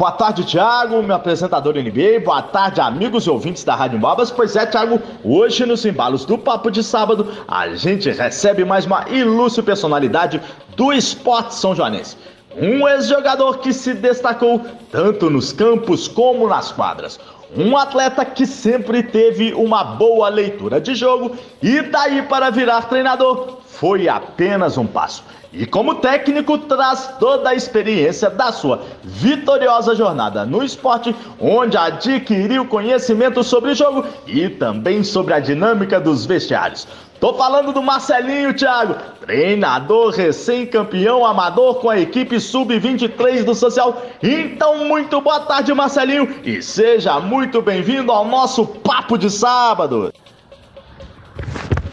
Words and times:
Boa 0.00 0.12
tarde, 0.12 0.46
Thiago, 0.46 1.02
meu 1.02 1.14
apresentador 1.14 1.74
NBA. 1.74 2.20
Boa 2.24 2.40
tarde, 2.40 2.80
amigos 2.80 3.26
e 3.26 3.30
ouvintes 3.30 3.64
da 3.64 3.74
Rádio 3.74 3.98
Babas. 3.98 4.30
Pois 4.30 4.56
é, 4.56 4.64
Thiago, 4.64 4.98
hoje 5.22 5.66
nos 5.66 5.84
embalos 5.84 6.24
do 6.24 6.38
Papo 6.38 6.70
de 6.70 6.82
Sábado, 6.82 7.28
a 7.46 7.68
gente 7.74 8.10
recebe 8.10 8.64
mais 8.64 8.86
uma 8.86 9.06
ilustre 9.10 9.62
personalidade 9.62 10.40
do 10.74 10.90
esporte 10.90 11.54
são 11.54 11.74
joanense. 11.74 12.16
Um 12.56 12.88
ex-jogador 12.88 13.58
que 13.58 13.74
se 13.74 13.92
destacou 13.92 14.62
tanto 14.90 15.28
nos 15.28 15.52
campos 15.52 16.08
como 16.08 16.48
nas 16.48 16.72
quadras. 16.72 17.20
Um 17.54 17.76
atleta 17.76 18.24
que 18.24 18.46
sempre 18.46 19.02
teve 19.02 19.52
uma 19.52 19.84
boa 19.84 20.30
leitura 20.30 20.80
de 20.80 20.94
jogo 20.94 21.36
e 21.62 21.82
daí 21.82 22.22
para 22.22 22.48
virar 22.48 22.88
treinador 22.88 23.58
foi 23.72 24.08
apenas 24.08 24.76
um 24.76 24.86
passo 24.86 25.24
e, 25.52 25.66
como 25.66 25.96
técnico, 25.96 26.56
traz 26.58 27.14
toda 27.18 27.50
a 27.50 27.54
experiência 27.54 28.30
da 28.30 28.52
sua 28.52 28.82
vitoriosa 29.02 29.96
jornada 29.96 30.46
no 30.46 30.62
esporte, 30.62 31.14
onde 31.40 31.76
adquiriu 31.76 32.64
conhecimento 32.66 33.42
sobre 33.42 33.72
o 33.72 33.74
jogo 33.74 34.06
e 34.28 34.48
também 34.48 35.02
sobre 35.02 35.34
a 35.34 35.40
dinâmica 35.40 36.00
dos 36.00 36.24
vestiários. 36.24 36.86
Tô 37.18 37.34
falando 37.34 37.72
do 37.72 37.82
Marcelinho, 37.82 38.54
Thiago, 38.54 38.94
treinador 39.20 40.12
recém-campeão 40.12 41.26
amador 41.26 41.74
com 41.74 41.90
a 41.90 41.98
equipe 41.98 42.40
sub-23 42.40 43.42
do 43.44 43.54
Social. 43.54 44.00
Então, 44.22 44.84
muito 44.86 45.20
boa 45.20 45.40
tarde, 45.40 45.74
Marcelinho, 45.74 46.32
e 46.44 46.62
seja 46.62 47.18
muito 47.18 47.60
bem-vindo 47.60 48.12
ao 48.12 48.24
nosso 48.24 48.64
Papo 48.64 49.18
de 49.18 49.28
Sábado. 49.28 50.12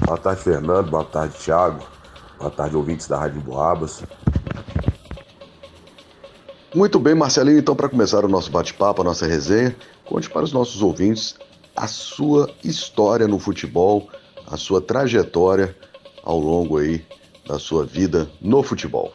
Boa 0.07 0.17
tarde, 0.17 0.41
Fernando. 0.41 0.89
Boa 0.89 1.03
tarde, 1.03 1.35
Thiago. 1.37 1.85
Boa 2.39 2.49
tarde, 2.49 2.77
ouvintes 2.77 3.09
da 3.09 3.19
Rádio 3.19 3.41
Boabas. 3.41 4.03
Muito 6.73 6.97
bem, 6.97 7.13
Marcelinho. 7.13 7.59
Então, 7.59 7.75
para 7.75 7.89
começar 7.89 8.23
o 8.23 8.29
nosso 8.29 8.49
bate-papo, 8.49 9.01
a 9.01 9.03
nossa 9.03 9.27
resenha, 9.27 9.75
conte 10.05 10.29
para 10.29 10.43
os 10.45 10.53
nossos 10.53 10.81
ouvintes 10.81 11.35
a 11.75 11.87
sua 11.87 12.49
história 12.63 13.27
no 13.27 13.37
futebol, 13.37 14.07
a 14.49 14.55
sua 14.55 14.79
trajetória 14.79 15.75
ao 16.23 16.39
longo 16.39 16.77
aí 16.77 17.05
da 17.45 17.59
sua 17.59 17.85
vida 17.85 18.29
no 18.39 18.63
futebol. 18.63 19.11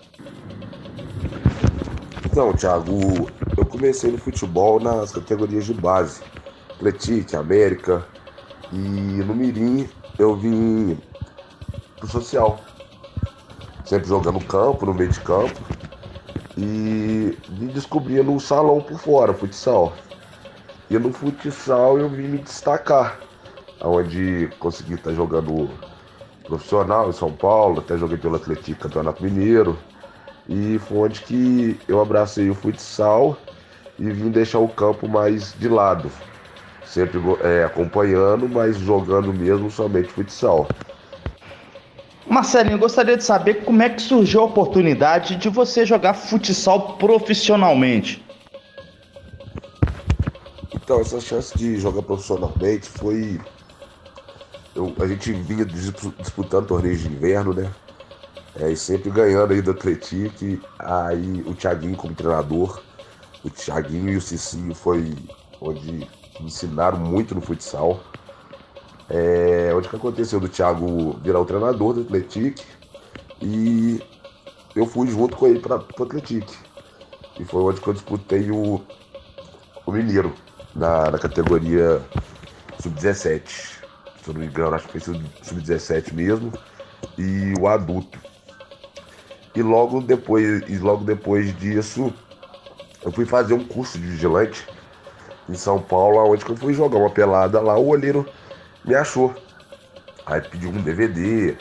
Então, 2.26 2.52
Thiago, 2.52 3.30
eu 3.56 3.64
comecei 3.64 4.10
no 4.10 4.18
futebol 4.18 4.78
nas 4.78 5.10
categorias 5.10 5.64
de 5.64 5.72
base, 5.72 6.20
Atlético, 6.74 7.38
América, 7.38 8.06
e 8.70 8.76
no 8.76 9.34
Mirim 9.34 9.88
eu 10.18 10.36
vim 10.36 10.98
pro 11.98 12.08
social 12.08 12.58
sempre 13.84 14.08
jogando 14.08 14.40
campo, 14.40 14.86
no 14.86 14.94
meio 14.94 15.10
de 15.10 15.20
campo. 15.20 15.60
E 16.56 17.36
me 17.48 17.68
descobria 17.72 18.22
no 18.22 18.38
salão 18.38 18.80
por 18.80 18.98
fora, 18.98 19.34
futsal. 19.34 19.92
E 20.90 20.98
no 20.98 21.12
futsal 21.12 21.98
eu 21.98 22.08
vim 22.08 22.28
me 22.28 22.38
destacar, 22.38 23.18
onde 23.80 24.48
consegui 24.58 24.94
estar 24.94 25.12
jogando 25.12 25.70
profissional 26.44 27.08
em 27.08 27.12
São 27.12 27.32
Paulo, 27.32 27.80
até 27.80 27.96
joguei 27.96 28.18
pelo 28.18 28.36
Atlético 28.36 28.80
Campeonato 28.80 29.22
Mineiro. 29.22 29.78
E 30.48 30.78
foi 30.80 30.98
onde 30.98 31.22
que 31.22 31.80
eu 31.88 32.00
abracei 32.00 32.50
o 32.50 32.54
futsal 32.54 33.36
e 33.98 34.10
vim 34.10 34.30
deixar 34.30 34.58
o 34.58 34.68
campo 34.68 35.08
mais 35.08 35.52
de 35.54 35.68
lado. 35.68 36.10
Sempre 36.92 37.18
é, 37.42 37.64
acompanhando, 37.64 38.46
mas 38.46 38.76
jogando 38.76 39.32
mesmo 39.32 39.70
somente 39.70 40.08
futsal. 40.08 40.68
Marcelinho, 42.26 42.76
gostaria 42.76 43.16
de 43.16 43.24
saber 43.24 43.64
como 43.64 43.82
é 43.82 43.88
que 43.88 44.02
surgiu 44.02 44.42
a 44.42 44.44
oportunidade 44.44 45.36
de 45.36 45.48
você 45.48 45.86
jogar 45.86 46.12
futsal 46.12 46.98
profissionalmente. 46.98 48.22
Então, 50.74 51.00
essa 51.00 51.18
chance 51.18 51.56
de 51.56 51.80
jogar 51.80 52.02
profissionalmente 52.02 52.86
foi. 52.90 53.40
Eu, 54.76 54.94
a 55.00 55.06
gente 55.06 55.32
vinha 55.32 55.64
disputando 55.64 56.66
torneios 56.66 57.00
de 57.00 57.08
inverno, 57.08 57.54
né? 57.54 57.70
É, 58.60 58.70
e 58.70 58.76
sempre 58.76 59.08
ganhando 59.08 59.54
aí 59.54 59.62
do 59.62 59.70
Atlético. 59.70 60.60
Aí 60.78 61.42
o 61.46 61.54
Thiaguinho 61.54 61.96
como 61.96 62.14
treinador, 62.14 62.82
o 63.42 63.48
Thiaguinho 63.48 64.10
e 64.10 64.16
o 64.16 64.20
Cicinho 64.20 64.74
foi 64.74 65.14
onde 65.58 66.06
me 66.40 66.46
ensinaram 66.46 66.98
muito 66.98 67.34
no 67.34 67.40
futsal. 67.40 68.00
É, 69.08 69.72
onde 69.74 69.88
que 69.88 69.96
aconteceu 69.96 70.40
do 70.40 70.48
Thiago 70.48 71.18
virar 71.22 71.40
o 71.40 71.44
treinador 71.44 71.92
do 71.94 72.00
Atlético 72.02 72.62
e 73.42 74.00
eu 74.74 74.86
fui 74.86 75.08
junto 75.08 75.36
com 75.36 75.46
ele 75.46 75.58
para 75.58 75.76
o 75.76 76.02
Atlético. 76.02 76.52
E 77.38 77.44
foi 77.44 77.62
onde 77.62 77.80
que 77.80 77.88
eu 77.88 77.92
disputei 77.92 78.50
o, 78.50 78.80
o 79.84 79.92
Mineiro, 79.92 80.32
na, 80.74 81.10
na 81.10 81.18
categoria 81.18 82.02
sub-17. 82.80 83.42
Se 83.48 84.28
eu 84.28 84.34
não 84.34 84.40
me 84.40 84.46
engano, 84.46 84.74
acho 84.74 84.86
que 84.88 85.00
foi 85.00 85.14
sub-17 85.42 86.12
mesmo. 86.12 86.52
E 87.18 87.52
o 87.60 87.68
adulto. 87.68 88.18
E 89.54 89.62
logo 89.62 90.00
depois, 90.00 90.62
e 90.68 90.78
logo 90.78 91.04
depois 91.04 91.56
disso, 91.58 92.12
eu 93.04 93.12
fui 93.12 93.26
fazer 93.26 93.54
um 93.54 93.64
curso 93.64 93.98
de 93.98 94.06
vigilante 94.06 94.66
em 95.52 95.56
São 95.56 95.80
Paulo, 95.80 96.18
onde 96.32 96.44
eu 96.48 96.56
fui 96.56 96.74
jogar 96.74 96.98
uma 96.98 97.10
pelada 97.10 97.60
lá, 97.60 97.78
o 97.78 97.88
olheiro 97.88 98.28
me 98.84 98.94
achou. 98.94 99.34
Aí 100.24 100.40
pediu 100.40 100.70
um 100.70 100.82
DVD, 100.82 101.56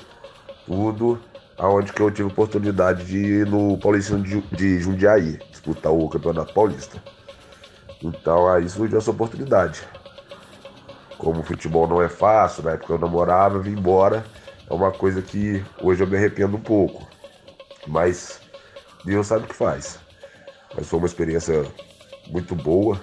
tudo, 0.66 1.22
aonde 1.58 1.92
que 1.92 2.02
eu 2.02 2.10
tive 2.10 2.30
oportunidade 2.30 3.06
de 3.06 3.18
ir 3.18 3.46
no 3.46 3.78
Paulistano 3.78 4.24
de 4.24 4.80
Jundiaí, 4.80 5.40
disputar 5.50 5.92
o 5.92 6.10
Campeonato 6.10 6.54
Paulista. 6.54 7.02
Então 8.04 8.48
aí 8.48 8.68
surgiu 8.68 8.98
essa 8.98 9.12
oportunidade. 9.12 9.84
Como 11.18 11.42
o 11.42 11.44
futebol 11.44 11.88
não 11.88 12.02
é 12.02 12.10
fácil, 12.10 12.64
na 12.64 12.72
época 12.72 12.94
eu 12.94 13.00
namorava, 13.00 13.58
eu 13.58 13.62
vim 13.62 13.74
embora. 13.74 14.26
É 14.70 14.74
uma 14.74 14.92
coisa 14.92 15.22
que 15.22 15.64
hoje 15.82 16.02
eu 16.02 16.08
me 16.08 16.18
arrependo 16.18 16.58
um 16.58 16.62
pouco. 16.62 17.08
Mas 17.86 18.40
Deus 19.06 19.28
sabe 19.28 19.46
o 19.46 19.48
que 19.48 19.56
faz. 19.56 20.00
Mas 20.76 20.88
foi 20.88 20.98
uma 20.98 21.08
experiência 21.08 21.64
muito 22.28 22.56
boa. 22.56 23.00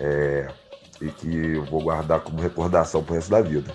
É, 0.00 0.48
e 1.00 1.08
que 1.10 1.36
eu 1.54 1.64
vou 1.66 1.82
guardar 1.82 2.20
como 2.20 2.40
recordação 2.40 3.02
pro 3.02 3.14
resto 3.14 3.30
da 3.30 3.42
vida. 3.42 3.70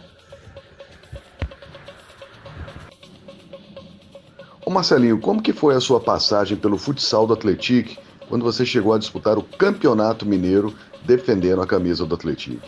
Ô 4.66 4.72
Marcelinho, 4.72 5.20
como 5.20 5.44
que 5.44 5.54
foi 5.54 5.76
a 5.76 5.80
sua 5.80 6.00
passagem 6.00 6.58
pelo 6.58 6.78
futsal 6.78 7.28
do 7.28 7.34
Atlético 7.34 8.02
quando 8.28 8.44
você 8.44 8.66
chegou 8.66 8.94
a 8.94 8.98
disputar 8.98 9.38
o 9.38 9.44
Campeonato 9.44 10.26
Mineiro 10.26 10.74
defendendo 11.04 11.62
a 11.62 11.68
camisa 11.68 12.04
do 12.04 12.16
Atlético? 12.16 12.66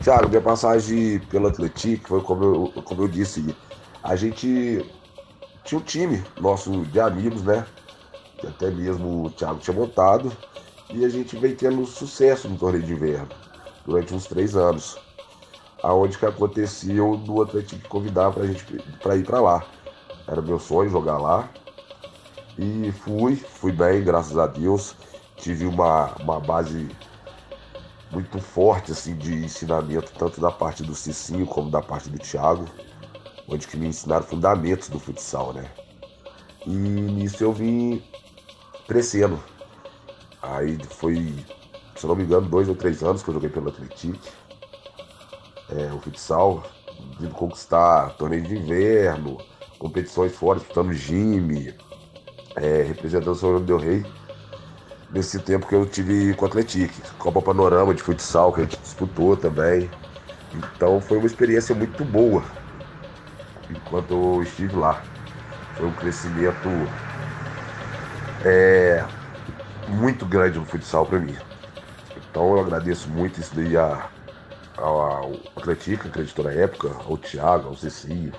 Thiago, 0.00 0.28
minha 0.28 0.40
passagem 0.40 1.18
pelo 1.18 1.48
Atlético 1.48 2.08
foi 2.08 2.20
como 2.20 2.44
eu, 2.44 2.82
como 2.82 3.02
eu 3.02 3.08
disse, 3.08 3.52
a 4.00 4.14
gente 4.14 4.86
tinha 5.64 5.80
um 5.80 5.82
time 5.82 6.22
nosso 6.40 6.84
de 6.86 7.00
amigos, 7.00 7.42
né? 7.42 7.66
Que 8.38 8.46
até 8.46 8.70
mesmo 8.70 9.26
o 9.26 9.30
Thiago 9.30 9.58
tinha 9.58 9.76
montado 9.76 10.32
e 10.90 11.04
a 11.04 11.08
gente 11.08 11.36
vem 11.36 11.54
tendo 11.54 11.84
sucesso 11.86 12.48
no 12.48 12.56
torneio 12.56 12.84
de 12.84 12.92
inverno 12.92 13.28
durante 13.86 14.14
uns 14.14 14.26
três 14.26 14.56
anos. 14.56 14.98
Aonde 15.82 16.18
que 16.18 16.26
acontecia 16.26 17.02
do 17.02 17.42
Atlético 17.42 17.88
convidar 17.88 18.32
pra 18.32 18.46
gente 18.46 18.64
para 19.00 19.16
ir 19.16 19.24
para 19.24 19.40
lá. 19.40 19.64
Era 20.26 20.42
meu 20.42 20.58
sonho 20.58 20.90
jogar 20.90 21.18
lá. 21.18 21.48
E 22.58 22.90
fui, 22.90 23.36
fui 23.36 23.70
bem, 23.70 24.02
graças 24.02 24.36
a 24.36 24.46
Deus. 24.46 24.96
Tive 25.36 25.66
uma, 25.66 26.12
uma 26.20 26.40
base 26.40 26.88
muito 28.10 28.40
forte 28.40 28.92
assim 28.92 29.14
de 29.14 29.34
ensinamento, 29.44 30.12
tanto 30.18 30.40
da 30.40 30.50
parte 30.50 30.82
do 30.82 30.94
Cicinho 30.94 31.46
como 31.46 31.70
da 31.70 31.80
parte 31.80 32.08
do 32.08 32.18
Thiago, 32.18 32.64
onde 33.46 33.68
que 33.68 33.76
me 33.76 33.86
ensinaram 33.86 34.24
fundamentos 34.24 34.88
do 34.88 34.98
futsal, 34.98 35.52
né? 35.52 35.70
E 36.66 36.70
nisso 36.70 37.44
eu 37.44 37.52
vim 37.52 38.02
crescendo, 38.86 39.38
Aí 40.50 40.78
foi, 40.90 41.44
se 41.96 42.04
eu 42.04 42.08
não 42.08 42.16
me 42.16 42.24
engano, 42.24 42.48
dois 42.48 42.68
ou 42.68 42.74
três 42.74 43.02
anos 43.02 43.22
que 43.22 43.28
eu 43.30 43.34
joguei 43.34 43.50
pelo 43.50 43.68
Atlético. 43.68 44.18
É, 45.70 45.92
o 45.92 46.00
futsal, 46.00 46.64
vindo 47.20 47.34
conquistar 47.34 48.10
torneio 48.16 48.42
de 48.42 48.56
inverno, 48.56 49.36
competições 49.78 50.34
fora, 50.34 50.58
disputando 50.58 50.92
Jime, 50.92 51.74
é, 52.56 52.82
representando 52.82 53.32
o 53.32 53.36
São 53.36 53.50
João 53.50 53.64
Del 53.64 53.78
Rei. 53.78 54.06
nesse 55.10 55.40
tempo 55.40 55.66
que 55.66 55.74
eu 55.74 55.86
tive 55.86 56.34
com 56.34 56.44
o 56.44 56.48
Atlético. 56.48 57.14
Copa 57.18 57.42
Panorama 57.42 57.94
de 57.94 58.02
futsal 58.02 58.52
que 58.52 58.60
a 58.60 58.64
gente 58.64 58.80
disputou 58.80 59.36
também. 59.36 59.90
Então 60.52 61.00
foi 61.00 61.18
uma 61.18 61.26
experiência 61.26 61.74
muito 61.74 62.04
boa 62.04 62.44
enquanto 63.70 64.12
eu 64.12 64.42
estive 64.42 64.76
lá. 64.76 65.04
Foi 65.72 65.86
um 65.86 65.94
crescimento 65.94 66.90
é, 68.40 69.04
muito 69.88 70.24
grande 70.26 70.58
no 70.58 70.64
futsal 70.64 71.06
para 71.06 71.18
mim. 71.18 71.36
Então 72.30 72.56
eu 72.56 72.60
agradeço 72.60 73.08
muito 73.08 73.40
isso 73.40 73.54
daí 73.54 73.76
a, 73.76 74.08
ao 74.76 75.32
Atlético, 75.56 76.04
que 76.04 76.08
acreditou 76.08 76.44
na 76.44 76.52
época, 76.52 76.90
ao 77.06 77.16
Thiago, 77.16 77.68
ao 77.68 77.76
Cecinho. 77.76 78.32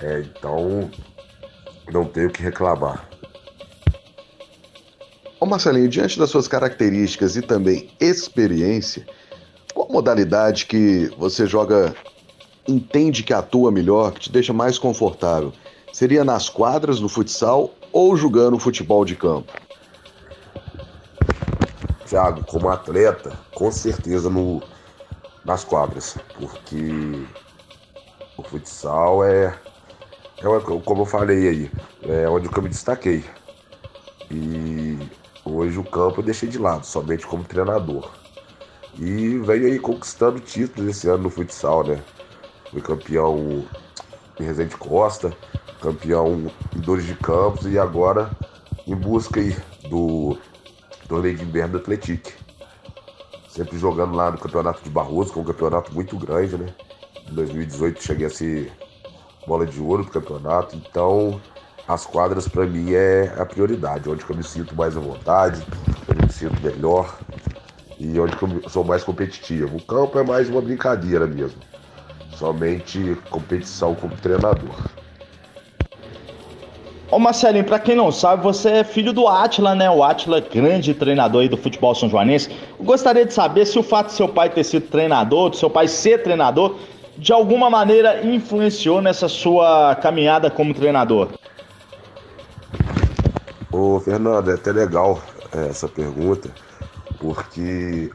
É, 0.00 0.20
então 0.20 0.90
não 1.92 2.04
tenho 2.04 2.28
o 2.28 2.30
que 2.30 2.42
reclamar. 2.42 3.08
Ô 5.38 5.46
Marcelinho, 5.46 5.88
diante 5.88 6.18
das 6.18 6.30
suas 6.30 6.48
características 6.48 7.36
e 7.36 7.42
também 7.42 7.90
experiência, 8.00 9.06
qual 9.74 9.88
modalidade 9.90 10.66
que 10.66 11.12
você 11.18 11.46
joga, 11.46 11.94
entende 12.66 13.22
que 13.22 13.32
atua 13.34 13.70
melhor, 13.70 14.12
que 14.12 14.20
te 14.20 14.32
deixa 14.32 14.52
mais 14.52 14.78
confortável? 14.78 15.52
Seria 15.92 16.24
nas 16.24 16.48
quadras 16.48 16.98
do 16.98 17.08
futsal 17.08 17.74
ou 17.92 18.16
jogando 18.16 18.58
futebol 18.58 19.04
de 19.04 19.14
campo? 19.14 19.52
Thiago, 22.14 22.44
como 22.44 22.68
atleta, 22.68 23.32
com 23.52 23.72
certeza 23.72 24.30
no, 24.30 24.62
nas 25.44 25.64
quadras, 25.64 26.16
porque 26.38 27.26
o 28.36 28.42
futsal 28.44 29.24
é, 29.24 29.46
é 30.38 30.80
como 30.84 31.02
eu 31.02 31.06
falei 31.06 31.48
aí, 31.48 31.70
é 32.04 32.28
onde 32.28 32.48
eu 32.48 32.62
me 32.62 32.68
destaquei. 32.68 33.24
E 34.30 34.96
hoje 35.44 35.76
o 35.76 35.82
campo 35.82 36.20
eu 36.20 36.24
deixei 36.24 36.48
de 36.48 36.56
lado, 36.56 36.86
somente 36.86 37.26
como 37.26 37.42
treinador. 37.42 38.08
E 38.96 39.36
venho 39.38 39.66
aí 39.66 39.80
conquistando 39.80 40.38
títulos 40.38 40.88
esse 40.88 41.08
ano 41.08 41.24
no 41.24 41.30
futsal, 41.30 41.82
né? 41.82 42.00
Fui 42.70 42.80
campeão 42.80 43.66
em 44.38 44.44
Resende 44.44 44.76
Costa, 44.76 45.36
campeão 45.80 46.48
em 46.76 46.80
Dores 46.80 47.06
de 47.06 47.16
Campos 47.16 47.66
e 47.66 47.76
agora 47.76 48.30
em 48.86 48.94
busca 48.94 49.40
aí 49.40 49.56
do 49.88 50.38
torneio 51.08 51.36
de 51.36 51.44
inverno 51.44 51.72
do 51.72 51.78
Atlético. 51.78 52.30
Sempre 53.48 53.78
jogando 53.78 54.14
lá 54.14 54.30
no 54.30 54.38
Campeonato 54.38 54.82
de 54.82 54.90
Barroso, 54.90 55.32
que 55.32 55.38
é 55.38 55.42
um 55.42 55.44
campeonato 55.44 55.94
muito 55.94 56.16
grande, 56.16 56.56
né? 56.56 56.74
Em 57.30 57.34
2018 57.34 58.02
cheguei 58.02 58.26
a 58.26 58.30
ser 58.30 58.72
bola 59.46 59.66
de 59.66 59.80
ouro 59.80 60.04
do 60.04 60.10
campeonato, 60.10 60.76
então 60.76 61.40
as 61.86 62.06
quadras 62.06 62.48
para 62.48 62.66
mim 62.66 62.92
é 62.92 63.34
a 63.38 63.44
prioridade, 63.44 64.08
onde 64.08 64.24
eu 64.28 64.36
me 64.36 64.42
sinto 64.42 64.74
mais 64.74 64.96
à 64.96 65.00
vontade, 65.00 65.64
onde 66.08 66.18
eu 66.18 66.24
me 66.24 66.30
sinto 66.30 66.62
melhor 66.62 67.18
e 67.98 68.18
onde 68.18 68.34
eu 68.40 68.68
sou 68.70 68.82
mais 68.84 69.04
competitivo. 69.04 69.76
O 69.76 69.82
campo 69.82 70.18
é 70.18 70.24
mais 70.24 70.48
uma 70.48 70.62
brincadeira 70.62 71.26
mesmo, 71.26 71.60
somente 72.36 73.16
competição 73.30 73.94
como 73.94 74.16
treinador. 74.16 74.93
Ô 77.14 77.18
Marcelinho, 77.20 77.64
pra 77.64 77.78
quem 77.78 77.94
não 77.94 78.10
sabe, 78.10 78.42
você 78.42 78.68
é 78.70 78.82
filho 78.82 79.12
do 79.12 79.28
Atila, 79.28 79.72
né? 79.72 79.88
O 79.88 80.02
Atila, 80.02 80.40
grande 80.40 80.92
treinador 80.92 81.42
aí 81.42 81.48
do 81.48 81.56
futebol 81.56 81.94
são 81.94 82.10
joanense. 82.10 82.50
Eu 82.76 82.84
gostaria 82.84 83.24
de 83.24 83.32
saber 83.32 83.66
se 83.66 83.78
o 83.78 83.84
fato 83.84 84.08
de 84.08 84.14
seu 84.14 84.28
pai 84.28 84.50
ter 84.50 84.64
sido 84.64 84.88
treinador, 84.88 85.50
de 85.50 85.58
seu 85.58 85.70
pai 85.70 85.86
ser 85.86 86.24
treinador, 86.24 86.74
de 87.16 87.32
alguma 87.32 87.70
maneira 87.70 88.26
influenciou 88.26 89.00
nessa 89.00 89.28
sua 89.28 89.94
caminhada 89.94 90.50
como 90.50 90.74
treinador. 90.74 91.28
Ô 93.70 94.00
Fernando, 94.00 94.50
é 94.50 94.54
até 94.54 94.72
legal 94.72 95.22
é, 95.56 95.68
essa 95.68 95.86
pergunta, 95.86 96.50
porque 97.20 98.10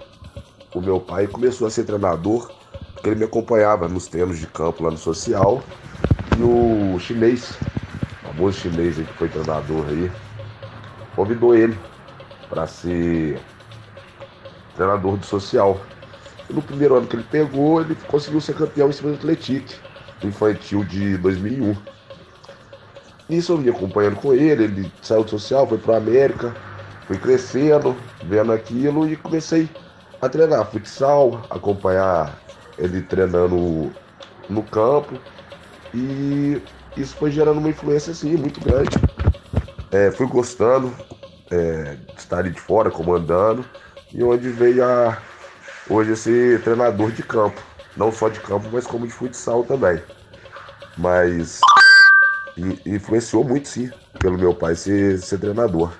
o 0.75 0.81
meu 0.81 0.99
pai 0.99 1.25
começou 1.25 1.65
a 1.67 1.69
ser 1.69 1.85
treinador 1.85 2.51
porque 2.95 3.07
ele 3.07 3.19
me 3.19 3.23
acompanhava 3.23 3.87
nos 3.87 4.09
treinos 4.09 4.37
de 4.37 4.47
campo 4.47 4.83
lá 4.83 4.91
no 4.91 4.97
social 4.97 5.63
e 6.37 6.43
o 6.43 6.99
chinês 6.99 7.57
famoso 8.39 8.57
chinês 8.57 8.95
que 8.95 9.03
foi 9.15 9.27
treinador 9.27 9.85
aí, 9.89 10.09
convidou 11.13 11.53
ele 11.53 11.77
para 12.49 12.65
ser 12.65 13.37
treinador 14.75 15.17
do 15.17 15.25
social. 15.25 15.79
E 16.49 16.53
no 16.53 16.61
primeiro 16.61 16.95
ano 16.95 17.05
que 17.05 17.17
ele 17.17 17.25
pegou, 17.29 17.81
ele 17.81 17.95
conseguiu 18.07 18.39
ser 18.39 18.55
campeão 18.55 18.89
em 18.89 18.93
cima 18.93 19.09
do 19.11 19.17
Atlético, 19.17 19.77
infantil 20.23 20.85
de 20.85 21.17
2001. 21.17 21.75
Nisso 23.27 23.51
eu 23.51 23.57
vim 23.57 23.69
acompanhando 23.69 24.15
com 24.15 24.33
ele, 24.33 24.63
ele 24.63 24.91
saiu 25.01 25.23
do 25.23 25.29
social, 25.29 25.67
foi 25.67 25.77
para 25.77 25.97
América, 25.97 26.55
fui 27.05 27.17
crescendo, 27.17 27.95
vendo 28.23 28.53
aquilo 28.53 29.07
e 29.07 29.15
comecei 29.17 29.69
a 30.21 30.29
treinar 30.29 30.65
futsal, 30.65 31.45
acompanhar 31.49 32.39
ele 32.77 33.01
treinando 33.01 33.91
no 34.49 34.63
campo 34.63 35.19
e 35.93 36.59
isso 36.97 37.15
foi 37.15 37.31
gerando 37.31 37.59
uma 37.59 37.69
influência 37.69 38.11
assim, 38.11 38.35
muito 38.35 38.59
grande. 38.59 38.97
É, 39.91 40.11
fui 40.11 40.27
gostando 40.27 40.93
é, 41.51 41.95
de 42.13 42.19
estar 42.19 42.39
ali 42.39 42.51
de 42.51 42.59
fora, 42.59 42.91
comandando, 42.91 43.65
e 44.13 44.23
onde 44.23 44.49
veio 44.49 44.83
a 44.83 45.17
hoje 45.89 46.11
esse 46.11 46.59
treinador 46.63 47.11
de 47.11 47.23
campo. 47.23 47.61
Não 47.97 48.11
só 48.11 48.29
de 48.29 48.39
campo, 48.39 48.69
mas 48.71 48.85
como 48.85 49.07
de 49.07 49.13
futsal 49.13 49.63
também. 49.63 50.01
Mas 50.97 51.59
influenciou 52.85 53.43
muito 53.43 53.67
sim, 53.67 53.89
pelo 54.19 54.37
meu 54.37 54.53
pai 54.53 54.75
ser, 54.75 55.17
ser 55.19 55.39
treinador. 55.39 55.91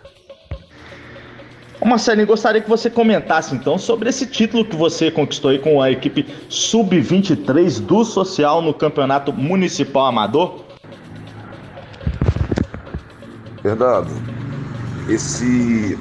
Marcelinho, 1.89 2.27
gostaria 2.27 2.61
que 2.61 2.69
você 2.69 2.87
comentasse 2.87 3.55
então 3.55 3.77
sobre 3.77 4.09
esse 4.09 4.27
título 4.27 4.63
que 4.63 4.75
você 4.75 5.09
conquistou 5.09 5.49
aí 5.49 5.57
com 5.57 5.81
a 5.81 5.89
equipe 5.89 6.25
Sub-23 6.47 7.79
do 7.81 8.05
Social 8.05 8.61
no 8.61 8.73
Campeonato 8.73 9.33
Municipal 9.33 10.05
Amador. 10.05 10.68
Fernando, 13.61 14.09
esse 15.09 15.97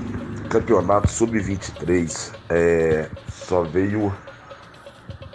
campeonato 0.49 1.10
sub-23 1.10 2.32
é, 2.49 3.10
só 3.28 3.64
veio 3.64 4.14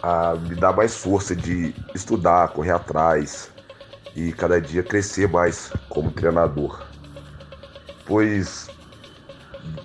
a 0.02 0.36
me 0.36 0.56
dar 0.56 0.72
mais 0.72 0.96
força 0.96 1.36
de 1.36 1.76
estudar, 1.94 2.48
correr 2.50 2.72
atrás 2.72 3.52
e 4.16 4.32
cada 4.32 4.62
dia 4.62 4.82
crescer 4.82 5.28
mais 5.28 5.74
como 5.90 6.12
treinador. 6.12 6.86
Pois 8.06 8.70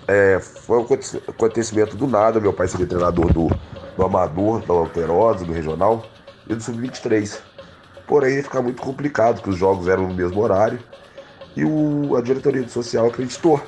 é, 0.07 0.39
foi 0.39 0.79
um 0.79 0.87
acontecimento 1.27 1.97
do 1.97 2.07
nada, 2.07 2.39
meu 2.39 2.53
pai 2.53 2.69
seria 2.69 2.87
treinador 2.87 3.33
do, 3.33 3.49
do 3.97 4.05
Amador, 4.05 4.65
da 4.65 4.73
Alterosa, 4.73 5.43
do 5.43 5.51
Regional 5.51 6.05
e 6.47 6.55
do 6.55 6.63
Sub-23. 6.63 7.37
Porém, 8.07 8.35
ia 8.35 8.43
ficar 8.43 8.61
muito 8.61 8.81
complicado, 8.81 9.41
que 9.41 9.49
os 9.49 9.57
jogos 9.57 9.89
eram 9.89 10.07
no 10.07 10.13
mesmo 10.13 10.41
horário 10.41 10.79
e 11.55 11.63
o, 11.65 12.15
a 12.15 12.21
diretoria 12.21 12.63
do 12.63 12.69
social 12.69 13.07
acreditou 13.07 13.61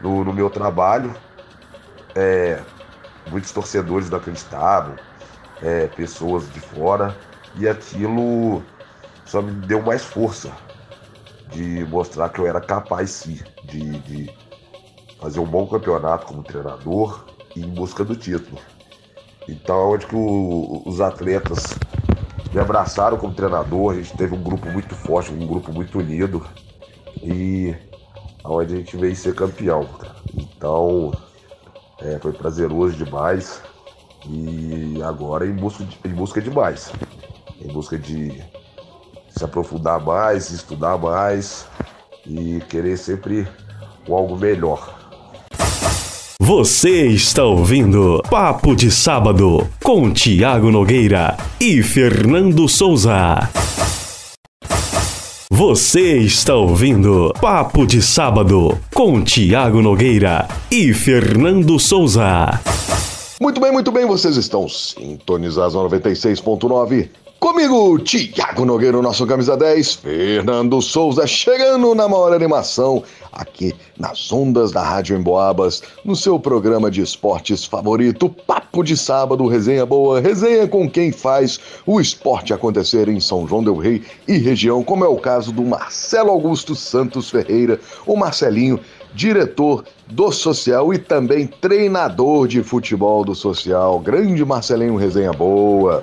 no, 0.00 0.24
no 0.24 0.32
meu 0.32 0.50
trabalho. 0.50 1.14
É, 2.14 2.60
muitos 3.30 3.52
torcedores 3.52 4.10
não 4.10 4.18
acreditavam, 4.18 4.96
é, 5.62 5.86
pessoas 5.88 6.50
de 6.50 6.60
fora, 6.60 7.16
e 7.56 7.68
aquilo 7.68 8.62
só 9.24 9.42
me 9.42 9.52
deu 9.66 9.82
mais 9.82 10.04
força 10.04 10.52
de 11.50 11.84
mostrar 11.84 12.28
que 12.30 12.40
eu 12.40 12.46
era 12.46 12.60
capaz 12.60 13.10
sim 13.10 13.40
de, 13.64 13.98
de 14.00 14.30
fazer 15.20 15.40
um 15.40 15.46
bom 15.46 15.66
campeonato 15.66 16.26
como 16.26 16.42
treinador 16.42 17.24
e 17.54 17.60
em 17.60 17.68
busca 17.68 18.04
do 18.04 18.16
título. 18.16 18.60
Então, 19.48 19.92
onde 19.92 20.06
que 20.06 20.14
o, 20.14 20.82
os 20.86 21.00
atletas 21.00 21.78
me 22.52 22.60
abraçaram 22.60 23.16
como 23.16 23.34
treinador, 23.34 23.92
a 23.92 23.96
gente 23.96 24.16
teve 24.16 24.34
um 24.34 24.42
grupo 24.42 24.68
muito 24.70 24.94
forte, 24.94 25.32
um 25.32 25.46
grupo 25.46 25.72
muito 25.72 25.98
unido 25.98 26.44
e 27.22 27.74
onde 28.44 28.74
a 28.74 28.76
gente 28.78 28.96
veio 28.96 29.14
ser 29.14 29.34
campeão. 29.34 29.86
Então 30.34 31.12
é, 32.00 32.18
foi 32.18 32.32
prazeroso 32.32 32.96
demais 32.96 33.60
e 34.26 35.00
agora 35.02 35.46
em 35.46 35.52
busca, 35.52 35.84
de, 35.84 35.98
em 36.04 36.14
busca 36.14 36.40
de 36.40 36.50
mais, 36.50 36.90
em 37.60 37.68
busca 37.68 37.98
de 37.98 38.42
se 39.28 39.44
aprofundar 39.44 40.00
mais, 40.00 40.50
estudar 40.50 40.98
mais 40.98 41.66
e 42.26 42.60
querer 42.68 42.96
sempre 42.96 43.46
algo 44.08 44.36
melhor. 44.36 44.97
Você 46.40 47.08
está 47.08 47.42
ouvindo 47.42 48.22
Papo 48.30 48.76
de 48.76 48.92
Sábado 48.92 49.68
com 49.82 50.12
Tiago 50.12 50.70
Nogueira 50.70 51.36
e 51.60 51.82
Fernando 51.82 52.68
Souza. 52.68 53.50
Você 55.50 56.18
está 56.18 56.54
ouvindo 56.54 57.34
Papo 57.40 57.84
de 57.84 58.00
Sábado 58.00 58.78
com 58.94 59.20
Tiago 59.24 59.82
Nogueira 59.82 60.46
e 60.70 60.94
Fernando 60.94 61.76
Souza. 61.76 62.60
Muito 63.40 63.60
bem, 63.60 63.72
muito 63.72 63.90
bem, 63.90 64.06
vocês 64.06 64.36
estão 64.36 64.68
sintonizados 64.68 65.74
no 65.74 65.90
96.9 65.90 67.08
Comigo, 67.40 68.00
Tiago 68.00 68.64
Nogueira, 68.64 69.00
nosso 69.00 69.24
camisa 69.24 69.56
10, 69.56 69.94
Fernando 69.94 70.82
Souza, 70.82 71.24
chegando 71.24 71.94
na 71.94 72.08
maior 72.08 72.32
animação 72.32 73.04
aqui 73.32 73.72
nas 73.96 74.32
ondas 74.32 74.72
da 74.72 74.82
Rádio 74.82 75.16
Emboabas, 75.16 75.80
no 76.04 76.16
seu 76.16 76.40
programa 76.40 76.90
de 76.90 77.00
esportes 77.00 77.64
favorito, 77.64 78.28
Papo 78.28 78.82
de 78.82 78.96
Sábado, 78.96 79.46
resenha 79.46 79.86
boa, 79.86 80.20
resenha 80.20 80.66
com 80.66 80.90
quem 80.90 81.12
faz 81.12 81.60
o 81.86 82.00
esporte 82.00 82.52
acontecer 82.52 83.08
em 83.08 83.20
São 83.20 83.46
João 83.46 83.62
del 83.62 83.76
Rei 83.76 84.02
e 84.26 84.36
região, 84.36 84.82
como 84.82 85.04
é 85.04 85.08
o 85.08 85.16
caso 85.16 85.52
do 85.52 85.62
Marcelo 85.62 86.30
Augusto 86.30 86.74
Santos 86.74 87.30
Ferreira, 87.30 87.78
o 88.04 88.16
Marcelinho, 88.16 88.80
diretor 89.14 89.84
do 90.08 90.32
Social 90.32 90.92
e 90.92 90.98
também 90.98 91.46
treinador 91.46 92.48
de 92.48 92.64
futebol 92.64 93.24
do 93.24 93.34
Social. 93.34 94.00
Grande 94.00 94.44
Marcelinho, 94.44 94.96
resenha 94.96 95.32
boa. 95.32 96.02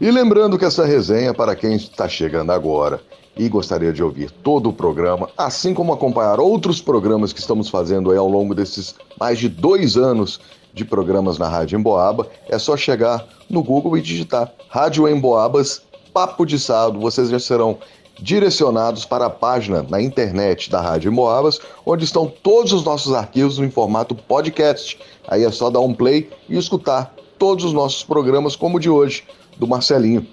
E 0.00 0.10
lembrando 0.10 0.58
que 0.58 0.64
essa 0.64 0.86
resenha, 0.86 1.34
para 1.34 1.54
quem 1.54 1.74
está 1.74 2.08
chegando 2.08 2.52
agora 2.52 3.02
e 3.36 3.46
gostaria 3.50 3.92
de 3.92 4.02
ouvir 4.02 4.30
todo 4.30 4.70
o 4.70 4.72
programa, 4.72 5.28
assim 5.36 5.74
como 5.74 5.92
acompanhar 5.92 6.40
outros 6.40 6.80
programas 6.80 7.34
que 7.34 7.38
estamos 7.38 7.68
fazendo 7.68 8.10
aí 8.10 8.16
ao 8.16 8.26
longo 8.26 8.54
desses 8.54 8.94
mais 9.18 9.38
de 9.38 9.46
dois 9.46 9.98
anos 9.98 10.40
de 10.72 10.86
programas 10.86 11.36
na 11.36 11.48
Rádio 11.48 11.78
Emboaba, 11.78 12.26
é 12.48 12.58
só 12.58 12.78
chegar 12.78 13.28
no 13.50 13.62
Google 13.62 13.98
e 13.98 14.00
digitar 14.00 14.50
Rádio 14.70 15.06
Emboabas 15.06 15.82
Papo 16.14 16.46
de 16.46 16.58
Sábado. 16.58 16.98
Vocês 16.98 17.28
já 17.28 17.38
serão 17.38 17.76
direcionados 18.18 19.04
para 19.04 19.26
a 19.26 19.30
página 19.30 19.82
na 19.82 20.00
internet 20.00 20.70
da 20.70 20.80
Rádio 20.80 21.12
Emboabas, 21.12 21.60
onde 21.84 22.04
estão 22.04 22.26
todos 22.42 22.72
os 22.72 22.84
nossos 22.84 23.12
arquivos 23.12 23.58
em 23.58 23.70
formato 23.70 24.14
podcast. 24.14 24.98
Aí 25.28 25.44
é 25.44 25.50
só 25.50 25.68
dar 25.68 25.80
um 25.80 25.92
play 25.92 26.30
e 26.48 26.56
escutar 26.56 27.14
todos 27.38 27.66
os 27.66 27.72
nossos 27.74 28.02
programas, 28.02 28.56
como 28.56 28.78
o 28.78 28.80
de 28.80 28.88
hoje 28.88 29.24
do 29.60 29.68
Marcelinho. 29.68 30.26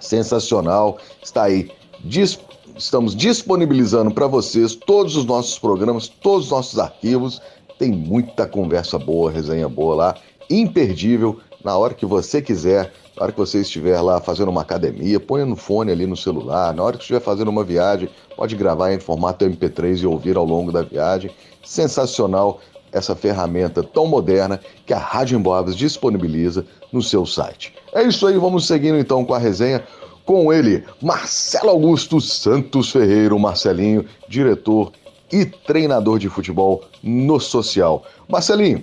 Sensacional, 0.00 0.98
está 1.22 1.44
aí. 1.44 1.70
Dis 2.00 2.38
estamos 2.76 3.14
disponibilizando 3.14 4.12
para 4.12 4.26
vocês 4.26 4.74
todos 4.74 5.16
os 5.16 5.24
nossos 5.24 5.58
programas, 5.58 6.08
todos 6.08 6.46
os 6.46 6.50
nossos 6.50 6.78
arquivos. 6.78 7.40
Tem 7.78 7.92
muita 7.92 8.46
conversa 8.46 8.98
boa, 8.98 9.30
resenha 9.30 9.68
boa 9.68 9.94
lá, 9.94 10.14
imperdível, 10.50 11.38
na 11.62 11.76
hora 11.76 11.94
que 11.94 12.04
você 12.04 12.42
quiser, 12.42 12.92
na 13.16 13.24
hora 13.24 13.32
que 13.32 13.38
você 13.38 13.60
estiver 13.60 14.00
lá 14.00 14.20
fazendo 14.20 14.50
uma 14.50 14.62
academia, 14.62 15.18
ponha 15.18 15.46
no 15.46 15.56
fone 15.56 15.92
ali 15.92 16.06
no 16.06 16.16
celular, 16.16 16.74
na 16.74 16.82
hora 16.82 16.96
que 16.96 17.02
estiver 17.02 17.20
fazendo 17.20 17.48
uma 17.48 17.64
viagem, 17.64 18.08
pode 18.36 18.54
gravar 18.54 18.92
em 18.92 19.00
formato 19.00 19.44
MP3 19.44 20.02
e 20.02 20.06
ouvir 20.06 20.36
ao 20.36 20.44
longo 20.44 20.70
da 20.70 20.82
viagem. 20.82 21.30
Sensacional 21.64 22.60
essa 22.94 23.14
ferramenta 23.14 23.82
tão 23.82 24.06
moderna 24.06 24.60
que 24.86 24.94
a 24.94 24.98
Rádio 24.98 25.36
Emboabas 25.36 25.76
disponibiliza 25.76 26.64
no 26.92 27.02
seu 27.02 27.26
site. 27.26 27.74
É 27.92 28.02
isso 28.04 28.26
aí, 28.26 28.38
vamos 28.38 28.66
seguindo 28.66 28.96
então 28.96 29.24
com 29.24 29.34
a 29.34 29.38
resenha 29.38 29.84
com 30.24 30.50
ele, 30.50 30.82
Marcelo 31.02 31.68
Augusto 31.68 32.18
Santos 32.20 32.90
Ferreira, 32.90 33.34
o 33.34 33.38
Marcelinho, 33.38 34.06
diretor 34.26 34.90
e 35.30 35.44
treinador 35.44 36.18
de 36.18 36.30
futebol 36.30 36.82
no 37.02 37.38
Social. 37.38 38.04
Marcelinho, 38.26 38.82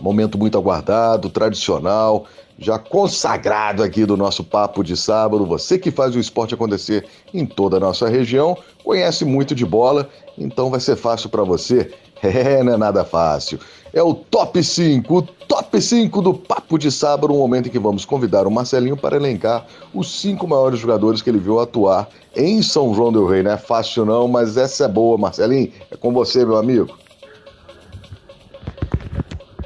momento 0.00 0.36
muito 0.36 0.58
aguardado, 0.58 1.30
tradicional, 1.30 2.24
já 2.58 2.78
consagrado 2.78 3.82
aqui 3.82 4.04
do 4.04 4.16
nosso 4.16 4.42
papo 4.42 4.82
de 4.82 4.96
sábado. 4.96 5.46
Você 5.46 5.78
que 5.78 5.90
faz 5.90 6.16
o 6.16 6.20
esporte 6.20 6.54
acontecer 6.54 7.06
em 7.32 7.44
toda 7.46 7.76
a 7.76 7.80
nossa 7.80 8.08
região, 8.08 8.56
conhece 8.82 9.24
muito 9.24 9.54
de 9.54 9.64
bola, 9.64 10.08
então 10.36 10.70
vai 10.70 10.80
ser 10.80 10.96
fácil 10.96 11.28
para 11.28 11.44
você 11.44 11.92
É, 12.24 12.62
não 12.62 12.74
é 12.74 12.76
nada 12.78 13.04
fácil. 13.04 13.58
É 13.92 14.02
o 14.02 14.14
top 14.14 14.62
5, 14.62 15.14
o 15.14 15.22
top 15.22 15.80
5 15.80 16.22
do 16.22 16.32
Papo 16.32 16.78
de 16.78 16.90
Sábado, 16.90 17.32
um 17.34 17.38
momento 17.38 17.68
em 17.68 17.70
que 17.70 17.78
vamos 17.78 18.04
convidar 18.04 18.46
o 18.46 18.50
Marcelinho 18.50 18.96
para 18.96 19.16
elencar 19.16 19.66
os 19.92 20.20
cinco 20.20 20.48
maiores 20.48 20.80
jogadores 20.80 21.20
que 21.20 21.28
ele 21.28 21.38
viu 21.38 21.60
atuar 21.60 22.08
em 22.34 22.62
São 22.62 22.94
João 22.94 23.12
del 23.12 23.26
Rei. 23.26 23.42
Não 23.42 23.52
é 23.52 23.58
fácil 23.58 24.06
não, 24.06 24.26
mas 24.26 24.56
essa 24.56 24.86
é 24.86 24.88
boa, 24.88 25.18
Marcelinho. 25.18 25.70
É 25.90 25.96
com 25.96 26.12
você, 26.12 26.44
meu 26.46 26.56
amigo. 26.56 26.96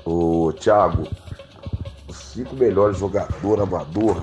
Ô, 0.05 0.53
Thiago, 0.53 1.07
os 2.09 2.17
cinco 2.17 2.57
melhores 2.57 2.99
jogadores 2.99 3.63
amador. 3.63 4.23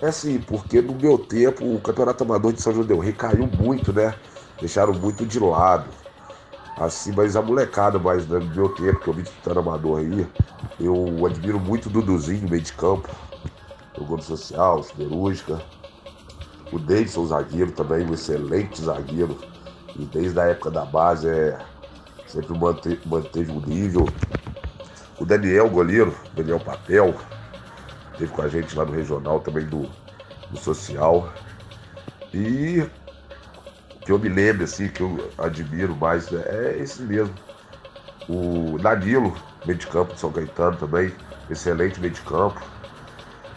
É 0.00 0.06
assim, 0.06 0.38
porque 0.38 0.80
no 0.80 0.94
meu 0.94 1.18
tempo 1.18 1.64
o 1.64 1.80
Campeonato 1.80 2.22
Amador 2.22 2.52
de 2.52 2.62
São 2.62 2.72
João 2.72 2.86
del 2.86 3.00
Rei 3.00 3.12
caiu 3.12 3.48
muito, 3.58 3.92
né? 3.92 4.14
Deixaram 4.60 4.94
muito 4.94 5.26
de 5.26 5.40
lado 5.40 6.05
assim, 6.76 7.12
mas 7.12 7.36
a 7.36 7.42
molecada 7.42 7.98
mais 7.98 8.26
né, 8.26 8.38
no 8.38 8.54
meu 8.54 8.68
tempo, 8.70 9.00
que 9.00 9.08
eu 9.08 9.14
vi 9.14 9.22
disputando 9.22 9.58
amador 9.58 9.98
aí, 9.98 10.26
eu 10.78 11.24
admiro 11.24 11.58
muito 11.58 11.86
o 11.86 11.90
Duduzinho, 11.90 12.48
meio 12.48 12.62
de 12.62 12.72
campo, 12.72 13.08
jogou 13.96 14.16
no 14.16 14.22
social, 14.22 14.82
siderúrgica. 14.82 15.60
O 16.70 16.78
Davidson, 16.78 17.20
o 17.20 17.26
zagueiro, 17.26 17.72
também 17.72 18.04
um 18.04 18.12
excelente 18.12 18.82
zagueiro. 18.82 19.38
E 19.98 20.04
desde 20.04 20.38
a 20.38 20.44
época 20.44 20.70
da 20.70 20.84
base 20.84 21.28
é 21.28 21.58
sempre 22.26 22.52
manteve, 22.54 23.00
manteve 23.06 23.50
o 23.50 23.60
nível. 23.60 24.12
O 25.18 25.24
Daniel, 25.24 25.70
goleiro, 25.70 26.14
Daniel 26.34 26.60
Papel, 26.60 27.14
teve 28.18 28.30
com 28.30 28.42
a 28.42 28.48
gente 28.48 28.76
lá 28.76 28.84
no 28.84 28.92
regional 28.92 29.40
também 29.40 29.64
do, 29.64 29.88
do 30.50 30.58
social. 30.58 31.32
E 32.34 32.84
que 34.06 34.12
eu 34.12 34.20
me 34.20 34.28
lembro, 34.28 34.62
assim, 34.62 34.86
que 34.88 35.00
eu 35.00 35.32
admiro 35.36 35.94
mais, 35.96 36.30
né? 36.30 36.40
é 36.46 36.78
esse 36.80 37.02
mesmo. 37.02 37.34
O 38.28 38.78
Danilo, 38.78 39.36
meio 39.66 39.76
de 39.76 39.86
campo 39.88 40.14
de 40.14 40.20
São 40.20 40.30
Caetano 40.30 40.76
também, 40.76 41.12
excelente 41.50 42.00
meio 42.00 42.12
de 42.12 42.20
campo. 42.20 42.62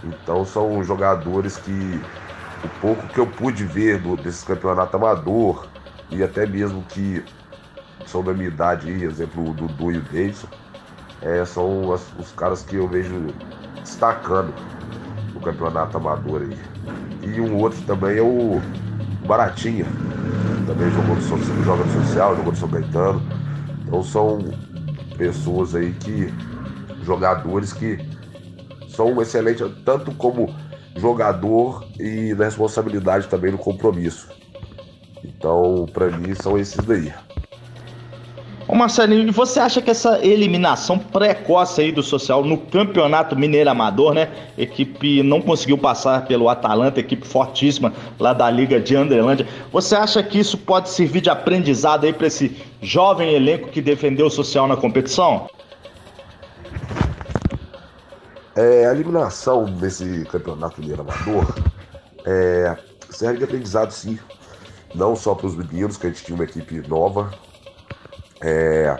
Então 0.03 0.43
são 0.43 0.83
jogadores 0.83 1.55
que 1.57 2.01
o 2.63 2.69
pouco 2.81 3.07
que 3.09 3.19
eu 3.19 3.27
pude 3.27 3.63
ver 3.63 3.99
do, 3.99 4.17
desse 4.17 4.43
campeonato 4.43 4.97
amador 4.97 5.67
e 6.09 6.23
até 6.23 6.47
mesmo 6.47 6.81
que 6.83 7.23
são 8.07 8.23
da 8.23 8.33
minha 8.33 8.47
idade 8.47 8.89
exemplo 8.89 9.51
o 9.51 9.53
Dudu 9.53 9.91
e 9.91 9.97
o 9.97 10.01
Davidson, 10.01 10.47
é, 11.21 11.45
são 11.45 11.93
as, 11.93 12.01
os 12.17 12.31
caras 12.31 12.63
que 12.63 12.75
eu 12.75 12.87
vejo 12.87 13.13
destacando 13.83 14.51
no 15.31 15.41
campeonato 15.41 15.97
amador 15.97 16.41
aí. 16.41 16.57
E 17.21 17.39
um 17.39 17.55
outro 17.57 17.79
também 17.83 18.17
é 18.17 18.21
o 18.21 18.59
Baratinha, 19.27 19.85
também 20.69 20.91
jogou 20.91 21.15
no, 21.15 21.63
joga 21.63 21.83
no 21.83 21.91
social, 21.91 22.35
jogou 22.35 22.51
no 22.51 22.57
São 22.57 22.69
Caetano. 22.69 23.21
Então 23.81 24.03
são 24.03 24.39
pessoas 25.17 25.73
aí 25.73 25.91
que. 25.93 26.31
jogadores 27.03 27.73
que 27.73 27.97
são 28.89 29.19
excelentes, 29.19 29.65
tanto 29.83 30.13
como 30.13 30.53
jogador 30.95 31.87
e 31.99 32.35
na 32.35 32.45
responsabilidade 32.45 33.27
também 33.27 33.51
no 33.51 33.57
compromisso. 33.57 34.29
Então, 35.23 35.87
para 35.91 36.15
mim, 36.15 36.35
são 36.35 36.57
esses 36.57 36.85
daí. 36.85 37.11
Ô 38.71 38.75
Marcelinho, 38.75 39.33
você 39.33 39.59
acha 39.59 39.81
que 39.81 39.89
essa 39.89 40.23
eliminação 40.23 40.99
precoce 40.99 41.81
aí 41.81 41.91
do 41.91 42.03
Social 42.03 42.45
no 42.45 42.55
Campeonato 42.55 43.35
Mineiro 43.35 43.67
Amador, 43.67 44.13
né? 44.13 44.29
Equipe 44.55 45.23
não 45.23 45.41
conseguiu 45.41 45.75
passar 45.75 46.27
pelo 46.27 46.47
Atalanta, 46.47 46.99
equipe 46.99 47.25
fortíssima 47.25 47.91
lá 48.19 48.31
da 48.31 48.47
Liga 48.47 48.79
de 48.79 48.95
Andrelândia. 48.95 49.47
Você 49.71 49.95
acha 49.95 50.21
que 50.21 50.37
isso 50.37 50.55
pode 50.55 50.87
servir 50.89 51.21
de 51.21 51.31
aprendizado 51.31 52.05
aí 52.05 52.13
para 52.13 52.27
esse 52.27 52.55
jovem 52.79 53.33
elenco 53.33 53.69
que 53.69 53.81
defendeu 53.81 54.27
o 54.27 54.29
Social 54.29 54.67
na 54.67 54.77
competição? 54.77 55.49
É, 58.55 58.85
a 58.85 58.91
eliminação 58.91 59.65
desse 59.65 60.25
Campeonato 60.25 60.79
Mineiro 60.79 61.01
Amador 61.01 61.55
é, 62.23 62.77
serve 63.09 63.39
de 63.39 63.45
aprendizado, 63.45 63.89
sim. 63.89 64.19
Não 64.93 65.15
só 65.15 65.33
para 65.33 65.47
os 65.47 65.55
meninos, 65.55 65.97
que 65.97 66.05
a 66.05 66.09
gente 66.11 66.23
tinha 66.23 66.35
uma 66.35 66.43
equipe 66.43 66.87
nova, 66.87 67.31
é, 68.41 68.97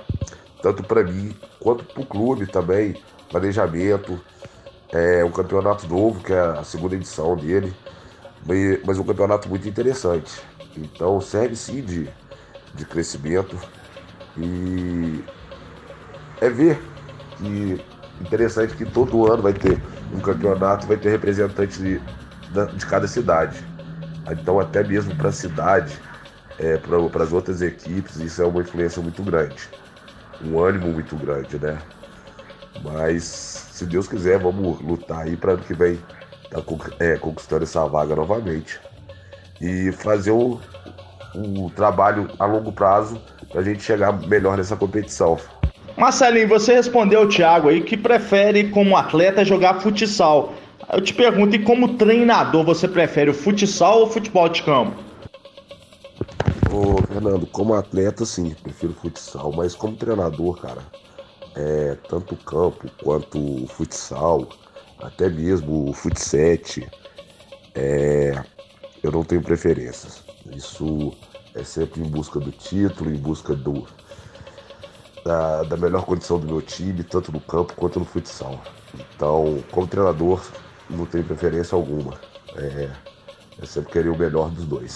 tanto 0.62 0.84
para 0.84 1.04
mim 1.04 1.34
quanto 1.60 1.84
para 1.84 2.02
o 2.02 2.06
clube 2.06 2.46
também, 2.48 2.96
planejamento, 3.30 4.20
é 4.92 5.24
um 5.24 5.32
campeonato 5.32 5.88
novo, 5.88 6.24
que 6.24 6.34
é 6.34 6.40
a 6.40 6.64
segunda 6.64 6.96
edição 6.96 7.36
dele, 7.36 7.74
mas 8.86 8.98
um 8.98 9.04
campeonato 9.04 9.48
muito 9.48 9.68
interessante. 9.68 10.42
Então 10.76 11.20
serve 11.22 11.56
sim 11.56 11.82
de, 11.82 12.10
de 12.74 12.86
crescimento 12.86 13.58
e 14.38 15.24
é 16.42 16.50
ver 16.50 16.82
que 17.38 17.82
interessante 18.22 18.76
que 18.76 18.86
todo 18.86 19.32
ano 19.32 19.44
vai 19.44 19.54
ter 19.54 19.82
um 20.14 20.20
campeonato, 20.20 20.88
vai 20.88 20.98
ter 20.98 21.10
representante 21.10 21.80
de, 21.80 22.02
de 22.76 22.86
cada 22.86 23.08
cidade. 23.08 23.64
Então 24.30 24.60
até 24.60 24.84
mesmo 24.84 25.16
para 25.16 25.30
a 25.30 25.32
cidade 25.32 26.00
é, 26.60 26.78
para 26.78 27.24
as 27.24 27.32
outras 27.32 27.62
equipes, 27.62 28.18
isso 28.18 28.42
é 28.42 28.46
uma 28.46 28.62
influência 28.62 29.02
muito 29.02 29.24
grande. 29.24 29.70
Um 30.44 30.60
ânimo 30.62 30.88
muito 30.90 31.16
grande, 31.16 31.58
né? 31.58 31.78
Mas, 32.84 33.24
se 33.24 33.86
Deus 33.86 34.08
quiser, 34.08 34.40
vamos 34.40 34.80
lutar 34.82 35.26
aí 35.26 35.36
para 35.36 35.54
ano 35.54 35.64
que 35.64 35.74
vem 35.74 36.00
estar 36.44 36.62
tá, 36.62 36.96
é, 37.00 37.16
conquistando 37.18 37.64
essa 37.64 37.86
vaga 37.86 38.16
novamente. 38.16 38.80
E 39.62 39.92
fazer 39.92 40.32
o, 40.32 40.60
o 41.36 41.70
trabalho 41.76 42.30
a 42.38 42.46
longo 42.46 42.72
prazo 42.72 43.22
para 43.50 43.62
a 43.62 43.64
gente 43.64 43.84
chegar 43.84 44.12
melhor 44.28 44.58
nessa 44.58 44.76
competição. 44.76 45.38
Marcelinho, 45.98 46.48
você 46.48 46.74
respondeu 46.74 47.24
o 47.24 47.28
Thiago 47.28 47.68
aí 47.68 47.82
que 47.82 47.98
prefere, 47.98 48.70
como 48.70 48.96
atleta, 48.96 49.44
jogar 49.44 49.82
futsal. 49.82 50.54
Eu 50.92 51.02
te 51.02 51.14
pergunto, 51.14 51.56
e 51.56 51.60
como 51.60 51.96
treinador, 51.96 52.64
você 52.64 52.88
prefere 52.88 53.30
o 53.30 53.34
futsal 53.34 54.00
ou 54.00 54.06
o 54.06 54.10
futebol 54.10 54.48
de 54.48 54.64
campo? 54.64 55.09
Fernando, 57.08 57.48
como 57.48 57.74
atleta, 57.74 58.26
sim, 58.26 58.54
prefiro 58.64 58.94
futsal, 58.94 59.52
mas 59.52 59.76
como 59.76 59.96
treinador, 59.96 60.60
cara, 60.62 60.82
é, 61.56 61.96
tanto 62.08 62.36
o 62.36 62.38
campo 62.38 62.90
quanto 63.04 63.38
o 63.38 63.68
futsal, 63.68 64.48
até 65.00 65.30
mesmo 65.30 65.90
o 65.90 65.94
futset, 65.94 66.90
é, 67.76 68.44
eu 69.02 69.12
não 69.12 69.24
tenho 69.24 69.42
preferências. 69.42 70.24
Isso 70.56 71.14
é 71.56 71.64
sempre 71.64 72.02
em 72.02 72.06
busca 72.06 72.40
do 72.40 72.52
título, 72.52 73.10
em 73.10 73.18
busca 73.18 73.56
do, 73.56 73.86
da, 75.24 75.64
da 75.64 75.78
melhor 75.78 76.06
condição 76.06 76.40
do 76.40 76.48
meu 76.48 76.62
time, 76.62 77.04
tanto 77.04 77.32
no 77.32 77.40
campo 77.40 77.74
quanto 77.76 78.00
no 78.00 78.06
futsal. 78.06 78.62
Então, 79.16 79.64
como 79.72 79.88
treinador, 79.88 80.42
não 80.90 81.06
tenho 81.06 81.24
preferência 81.24 81.76
alguma. 81.76 82.20
É, 82.56 82.90
é 83.62 83.66
sempre 83.66 83.92
querer 83.92 84.10
o 84.10 84.18
melhor 84.18 84.50
dos 84.50 84.66
dois. 84.66 84.96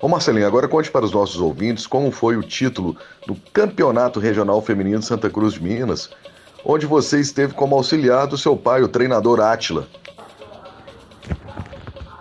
Ô 0.00 0.06
Marcelinho, 0.06 0.46
agora 0.46 0.68
conte 0.68 0.92
para 0.92 1.04
os 1.04 1.10
nossos 1.10 1.40
ouvintes 1.40 1.84
como 1.84 2.12
foi 2.12 2.36
o 2.36 2.42
título 2.42 2.96
do 3.26 3.34
Campeonato 3.52 4.20
Regional 4.20 4.62
Feminino 4.62 5.00
de 5.00 5.04
Santa 5.04 5.28
Cruz 5.28 5.54
de 5.54 5.62
Minas, 5.62 6.10
onde 6.64 6.86
você 6.86 7.18
esteve 7.18 7.52
como 7.52 7.74
auxiliar 7.74 8.28
do 8.28 8.38
seu 8.38 8.56
pai, 8.56 8.80
o 8.80 8.86
treinador 8.88 9.40
Átila. 9.40 9.88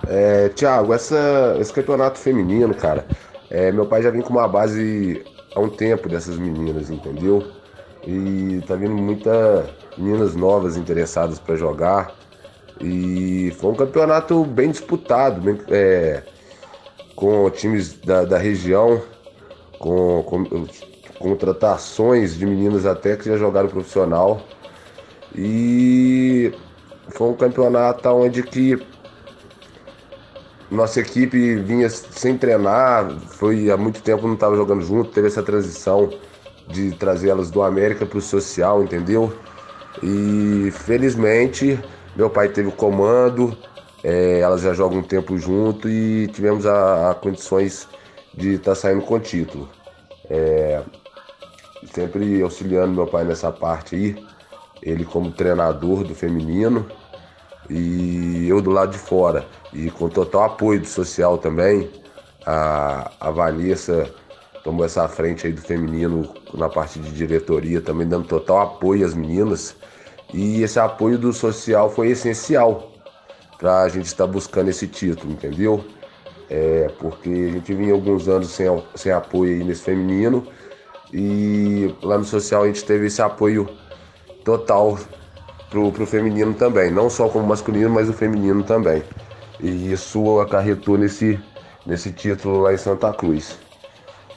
É, 0.07 0.49
Tiago, 0.49 0.91
esse 0.95 1.71
campeonato 1.71 2.17
feminino, 2.17 2.73
cara, 2.73 3.05
é, 3.51 3.71
meu 3.71 3.85
pai 3.85 4.01
já 4.01 4.09
vem 4.09 4.21
com 4.21 4.31
uma 4.31 4.47
base 4.47 5.23
há 5.53 5.59
um 5.59 5.69
tempo 5.69 6.09
dessas 6.09 6.35
meninas, 6.35 6.89
entendeu? 6.89 7.45
E 8.07 8.59
tá 8.65 8.75
vindo 8.75 8.95
muitas 8.95 9.65
meninas 9.95 10.35
novas 10.35 10.77
interessadas 10.77 11.37
para 11.37 11.55
jogar. 11.55 12.15
E 12.81 13.53
foi 13.59 13.71
um 13.71 13.75
campeonato 13.75 14.43
bem 14.45 14.71
disputado, 14.71 15.41
bem, 15.41 15.59
é, 15.69 16.23
com 17.17 17.49
times 17.49 17.93
da, 17.93 18.23
da 18.23 18.37
região, 18.37 19.01
com, 19.79 20.23
com 20.23 20.67
contratações 21.17 22.37
de 22.37 22.45
meninas 22.45 22.85
até 22.85 23.17
que 23.17 23.25
já 23.25 23.35
jogaram 23.35 23.67
profissional. 23.67 24.39
E 25.35 26.53
foi 27.09 27.27
um 27.29 27.33
campeonato 27.33 28.07
onde 28.09 28.43
que 28.43 28.79
nossa 30.69 30.99
equipe 30.99 31.55
vinha 31.55 31.89
sem 31.89 32.37
treinar, 32.37 33.09
foi 33.29 33.71
há 33.71 33.77
muito 33.77 34.03
tempo 34.03 34.27
não 34.27 34.35
estava 34.35 34.55
jogando 34.55 34.83
junto, 34.83 35.09
teve 35.09 35.25
essa 35.25 35.41
transição 35.41 36.11
de 36.67 36.91
trazer 36.97 37.29
elas 37.29 37.49
do 37.49 37.63
América 37.63 38.05
para 38.05 38.19
o 38.19 38.21
social, 38.21 38.83
entendeu? 38.83 39.33
E 40.03 40.69
felizmente 40.71 41.79
meu 42.15 42.29
pai 42.29 42.49
teve 42.49 42.67
o 42.67 42.71
comando, 42.71 43.57
é, 44.07 44.39
elas 44.39 44.61
já 44.61 44.73
jogam 44.73 44.99
um 44.99 45.03
tempo 45.03 45.37
junto 45.37 45.89
e 45.89 46.29
tivemos 46.29 46.65
a, 46.65 47.11
a 47.11 47.13
condições 47.13 47.89
de 48.33 48.53
estar 48.53 48.71
tá 48.71 48.75
saindo 48.75 49.01
com 49.01 49.19
título. 49.19 49.67
É, 50.29 50.81
sempre 51.93 52.41
auxiliando 52.41 52.93
meu 52.93 53.05
pai 53.05 53.25
nessa 53.25 53.51
parte 53.51 53.95
aí, 53.95 54.25
ele 54.81 55.03
como 55.03 55.29
treinador 55.33 56.05
do 56.05 56.15
feminino 56.15 56.85
e 57.69 58.47
eu 58.47 58.61
do 58.61 58.71
lado 58.71 58.93
de 58.93 58.97
fora. 58.97 59.45
E 59.73 59.91
com 59.91 60.07
total 60.07 60.45
apoio 60.45 60.79
do 60.79 60.87
social 60.87 61.37
também. 61.37 61.91
A, 62.45 63.11
a 63.19 63.29
Vanessa 63.29 64.09
tomou 64.63 64.85
essa 64.85 65.05
frente 65.09 65.47
aí 65.47 65.51
do 65.51 65.61
feminino 65.61 66.33
na 66.53 66.69
parte 66.69 66.97
de 66.97 67.11
diretoria, 67.11 67.81
também 67.81 68.07
dando 68.07 68.25
total 68.25 68.61
apoio 68.61 69.05
às 69.05 69.13
meninas. 69.13 69.75
E 70.33 70.63
esse 70.63 70.79
apoio 70.79 71.17
do 71.17 71.33
social 71.33 71.89
foi 71.89 72.07
essencial 72.11 72.93
para 73.57 73.81
a 73.81 73.89
gente 73.89 74.05
estar 74.05 74.27
buscando 74.27 74.69
esse 74.69 74.87
título, 74.87 75.33
entendeu? 75.33 75.83
É, 76.49 76.89
porque 76.99 77.29
a 77.29 77.51
gente 77.51 77.73
vinha 77.73 77.93
alguns 77.93 78.27
anos 78.27 78.49
sem, 78.49 78.67
sem 78.95 79.11
apoio 79.11 79.53
aí 79.53 79.63
nesse 79.63 79.81
feminino 79.81 80.47
e 81.11 81.93
lá 82.01 82.17
no 82.17 82.23
social 82.23 82.63
a 82.63 82.67
gente 82.67 82.83
teve 82.85 83.07
esse 83.07 83.21
apoio 83.21 83.67
total 84.43 84.97
pro, 85.69 85.91
pro 85.91 86.05
feminino 86.05 86.53
também, 86.53 86.91
não 86.91 87.09
só 87.09 87.27
como 87.27 87.47
masculino, 87.47 87.89
mas 87.89 88.09
o 88.09 88.13
feminino 88.13 88.63
também. 88.63 89.03
E 89.59 89.91
isso 89.91 90.39
acarretou 90.39 90.97
nesse, 90.97 91.39
nesse 91.85 92.11
título 92.11 92.61
lá 92.61 92.73
em 92.73 92.77
Santa 92.77 93.11
Cruz. 93.13 93.57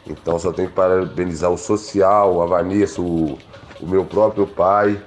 Então 0.07 0.39
só 0.39 0.53
tenho 0.53 0.69
que 0.69 0.75
parabenizar 0.75 1.51
o 1.51 1.59
social, 1.59 2.41
a 2.43 2.47
Vanessa, 2.47 3.01
o, 3.01 3.39
o 3.81 3.87
meu 3.87 4.05
próprio 4.05 4.47
pai 4.47 5.01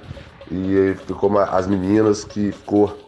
e 0.50 0.94
ficou 1.06 1.38
as 1.38 1.66
meninas 1.66 2.24
que 2.24 2.52
ficou 2.52 3.03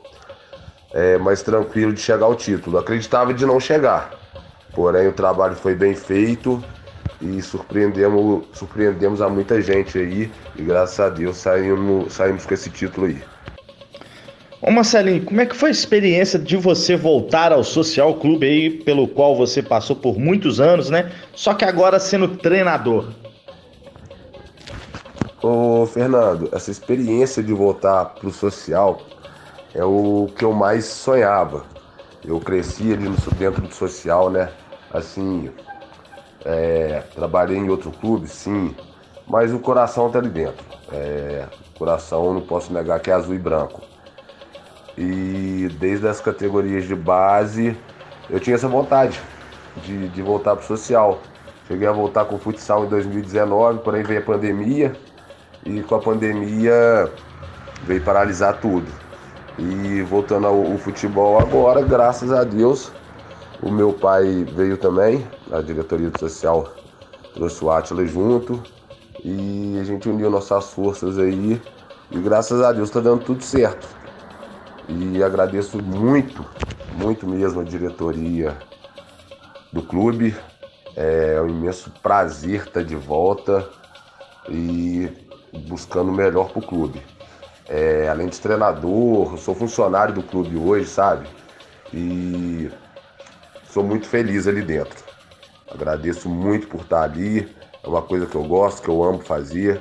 é, 0.96 1.18
mais 1.18 1.42
tranquilo 1.42 1.92
de 1.92 2.00
chegar 2.00 2.24
ao 2.24 2.34
título. 2.34 2.78
Acreditava 2.78 3.34
de 3.34 3.44
não 3.44 3.60
chegar, 3.60 4.12
porém 4.74 5.06
o 5.06 5.12
trabalho 5.12 5.54
foi 5.54 5.74
bem 5.74 5.94
feito 5.94 6.64
e 7.20 7.42
surpreendemos, 7.42 8.44
surpreendemos 8.54 9.20
a 9.20 9.28
muita 9.28 9.60
gente 9.60 9.98
aí 9.98 10.32
e 10.56 10.62
graças 10.62 10.98
a 10.98 11.10
Deus 11.10 11.36
saímos, 11.36 12.14
saímos 12.14 12.46
com 12.46 12.54
esse 12.54 12.70
título 12.70 13.08
aí. 13.08 13.22
Ô 14.62 14.70
Marcelinho, 14.70 15.22
como 15.22 15.38
é 15.38 15.44
que 15.44 15.54
foi 15.54 15.68
a 15.68 15.72
experiência 15.72 16.38
de 16.38 16.56
você 16.56 16.96
voltar 16.96 17.52
ao 17.52 17.62
Social 17.62 18.14
Clube 18.14 18.46
aí, 18.46 18.70
pelo 18.70 19.06
qual 19.06 19.36
você 19.36 19.62
passou 19.62 19.94
por 19.94 20.18
muitos 20.18 20.60
anos, 20.60 20.88
né? 20.88 21.12
Só 21.34 21.52
que 21.52 21.64
agora 21.64 22.00
sendo 22.00 22.26
treinador. 22.38 23.12
Ô 25.42 25.86
Fernando, 25.86 26.48
essa 26.52 26.70
experiência 26.70 27.42
de 27.42 27.52
voltar 27.52 28.06
pro 28.06 28.30
social 28.30 28.98
é 29.76 29.84
o 29.84 30.26
que 30.34 30.44
eu 30.44 30.52
mais 30.52 30.86
sonhava. 30.86 31.64
Eu 32.24 32.40
cresci 32.40 32.94
ali 32.94 33.08
dentro 33.38 33.62
do 33.62 33.74
social, 33.74 34.30
né? 34.30 34.50
Assim, 34.90 35.50
é, 36.44 37.02
trabalhei 37.14 37.58
em 37.58 37.68
outro 37.68 37.90
clube, 37.90 38.26
sim, 38.26 38.74
mas 39.28 39.52
o 39.52 39.58
coração 39.58 40.10
tá 40.10 40.18
ali 40.18 40.30
dentro. 40.30 40.64
É, 40.90 41.44
o 41.74 41.78
coração, 41.78 42.32
não 42.32 42.40
posso 42.40 42.72
negar 42.72 42.98
que 43.00 43.10
é 43.10 43.14
azul 43.14 43.34
e 43.34 43.38
branco. 43.38 43.82
E 44.96 45.68
desde 45.78 46.08
as 46.08 46.20
categorias 46.20 46.84
de 46.84 46.94
base, 46.94 47.76
eu 48.30 48.40
tinha 48.40 48.56
essa 48.56 48.66
vontade 48.66 49.20
de, 49.84 50.08
de 50.08 50.22
voltar 50.22 50.56
pro 50.56 50.64
social. 50.64 51.20
Cheguei 51.68 51.86
a 51.86 51.92
voltar 51.92 52.24
com 52.24 52.36
o 52.36 52.38
futsal 52.38 52.86
em 52.86 52.88
2019, 52.88 53.80
porém 53.80 54.02
veio 54.02 54.20
a 54.20 54.22
pandemia 54.22 54.96
e 55.66 55.82
com 55.82 55.96
a 55.96 56.00
pandemia 56.00 57.12
veio 57.82 58.02
paralisar 58.02 58.58
tudo. 58.58 59.05
E 59.58 60.02
voltando 60.02 60.46
ao, 60.46 60.72
ao 60.72 60.78
futebol 60.78 61.38
agora, 61.38 61.82
graças 61.82 62.30
a 62.32 62.44
Deus, 62.44 62.92
o 63.62 63.70
meu 63.70 63.92
pai 63.92 64.44
veio 64.44 64.76
também, 64.76 65.26
a 65.50 65.62
diretoria 65.62 66.10
do 66.10 66.18
social 66.18 66.74
trouxe 67.34 67.64
o 67.64 67.70
Atila 67.70 68.04
junto 68.06 68.62
e 69.24 69.78
a 69.80 69.84
gente 69.84 70.08
uniu 70.08 70.30
nossas 70.30 70.72
forças 70.72 71.18
aí 71.18 71.60
e 72.10 72.18
graças 72.18 72.62
a 72.62 72.72
Deus 72.72 72.88
está 72.88 73.00
dando 73.00 73.24
tudo 73.24 73.42
certo. 73.42 73.88
E 74.88 75.22
agradeço 75.22 75.82
muito, 75.82 76.44
muito 76.92 77.26
mesmo 77.26 77.60
a 77.60 77.64
diretoria 77.64 78.56
do 79.72 79.82
clube. 79.82 80.34
É 80.94 81.40
um 81.42 81.48
imenso 81.48 81.90
prazer 82.02 82.66
estar 82.66 82.84
de 82.84 82.94
volta 82.94 83.68
e 84.48 85.10
buscando 85.66 86.10
o 86.10 86.14
melhor 86.14 86.50
para 86.50 86.60
o 86.60 86.66
clube. 86.66 87.02
É, 87.68 88.08
além 88.08 88.28
de 88.28 88.40
treinador, 88.40 89.36
sou 89.38 89.54
funcionário 89.54 90.14
do 90.14 90.22
clube 90.22 90.56
hoje, 90.56 90.86
sabe? 90.86 91.26
E 91.92 92.70
sou 93.68 93.82
muito 93.82 94.06
feliz 94.06 94.46
ali 94.46 94.62
dentro. 94.62 95.04
Agradeço 95.70 96.28
muito 96.28 96.68
por 96.68 96.82
estar 96.82 97.02
ali. 97.02 97.48
É 97.82 97.88
uma 97.88 98.02
coisa 98.02 98.26
que 98.26 98.36
eu 98.36 98.44
gosto, 98.44 98.82
que 98.82 98.88
eu 98.88 99.02
amo 99.02 99.18
fazer 99.18 99.80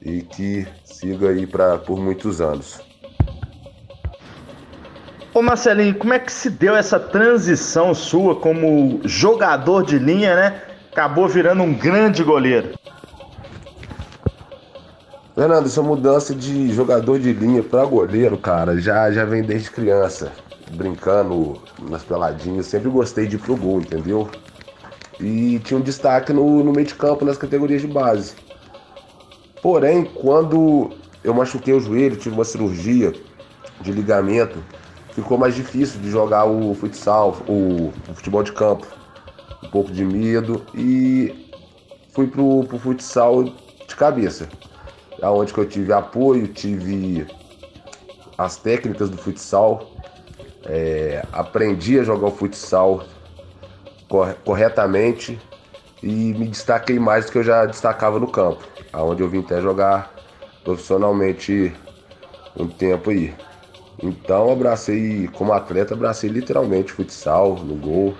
e 0.00 0.22
que 0.22 0.66
siga 0.84 1.28
aí 1.28 1.46
pra, 1.46 1.78
por 1.78 1.98
muitos 1.98 2.40
anos. 2.40 2.80
Ô 5.34 5.40
Marcelinho, 5.40 5.94
como 5.94 6.12
é 6.12 6.18
que 6.18 6.30
se 6.30 6.50
deu 6.50 6.76
essa 6.76 7.00
transição 7.00 7.94
sua 7.94 8.36
como 8.36 9.00
jogador 9.04 9.82
de 9.82 9.98
linha, 9.98 10.36
né? 10.36 10.62
Acabou 10.90 11.26
virando 11.26 11.62
um 11.62 11.72
grande 11.72 12.22
goleiro. 12.22 12.74
Fernando, 15.34 15.64
essa 15.64 15.80
mudança 15.80 16.34
de 16.34 16.70
jogador 16.74 17.18
de 17.18 17.32
linha 17.32 17.62
para 17.62 17.86
goleiro, 17.86 18.36
cara, 18.36 18.78
já, 18.78 19.10
já 19.10 19.24
vem 19.24 19.42
desde 19.42 19.70
criança 19.70 20.30
brincando 20.72 21.58
nas 21.88 22.02
peladinhas, 22.04 22.66
sempre 22.66 22.90
gostei 22.90 23.26
de 23.26 23.36
ir 23.36 23.38
pro 23.38 23.56
gol, 23.56 23.80
entendeu? 23.80 24.28
E 25.18 25.58
tinha 25.60 25.80
um 25.80 25.82
destaque 25.82 26.34
no, 26.34 26.62
no 26.62 26.70
meio 26.70 26.86
de 26.86 26.94
campo, 26.94 27.24
nas 27.24 27.38
categorias 27.38 27.80
de 27.80 27.86
base. 27.86 28.34
Porém, 29.62 30.04
quando 30.04 30.90
eu 31.24 31.32
machuquei 31.32 31.72
o 31.72 31.80
joelho, 31.80 32.16
tive 32.16 32.34
uma 32.34 32.44
cirurgia 32.44 33.14
de 33.80 33.90
ligamento, 33.90 34.62
ficou 35.12 35.38
mais 35.38 35.54
difícil 35.54 35.98
de 36.02 36.10
jogar 36.10 36.44
o 36.44 36.74
futsal, 36.74 37.38
o, 37.48 37.90
o 38.10 38.14
futebol 38.14 38.42
de 38.42 38.52
campo. 38.52 38.86
Um 39.64 39.70
pouco 39.70 39.90
de 39.90 40.04
medo 40.04 40.62
e 40.74 41.48
fui 42.12 42.26
pro, 42.26 42.64
pro 42.64 42.78
futsal 42.78 43.44
de 43.44 43.96
cabeça. 43.96 44.46
Aonde 45.20 45.52
que 45.52 45.60
eu 45.60 45.68
tive 45.68 45.92
apoio, 45.92 46.48
tive 46.48 47.26
as 48.36 48.56
técnicas 48.56 49.10
do 49.10 49.16
futsal, 49.16 49.90
é, 50.66 51.24
aprendi 51.32 51.98
a 51.98 52.02
jogar 52.02 52.28
o 52.28 52.30
futsal 52.30 53.04
corretamente 54.44 55.38
e 56.02 56.34
me 56.34 56.46
destaquei 56.48 56.98
mais 56.98 57.26
do 57.26 57.32
que 57.32 57.38
eu 57.38 57.42
já 57.42 57.64
destacava 57.64 58.18
no 58.18 58.26
campo, 58.26 58.64
aonde 58.92 59.22
eu 59.22 59.28
vim 59.28 59.40
até 59.40 59.60
jogar 59.60 60.12
profissionalmente 60.64 61.72
um 62.56 62.66
tempo 62.66 63.10
aí. 63.10 63.34
Então 64.02 64.50
abracei, 64.50 65.28
como 65.28 65.52
atleta, 65.52 65.94
abracei 65.94 66.28
literalmente 66.28 66.92
futsal 66.92 67.54
no 67.54 67.76
gol. 67.76 68.14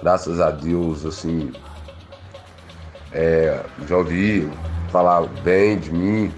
Graças 0.00 0.40
a 0.40 0.50
Deus, 0.50 1.06
assim, 1.06 1.52
é, 3.12 3.60
já 3.86 3.96
ouvi 3.96 4.50
falar 4.92 5.22
bem 5.42 5.78
de 5.78 5.90
mim 5.90 6.30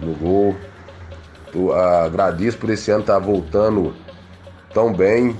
no 0.00 0.14
gol. 0.14 0.56
Eu, 1.54 1.72
agradeço 1.72 2.56
por 2.56 2.70
esse 2.70 2.90
ano 2.90 3.02
estar 3.02 3.20
tá 3.20 3.24
voltando 3.24 3.94
tão 4.72 4.92
bem, 4.92 5.36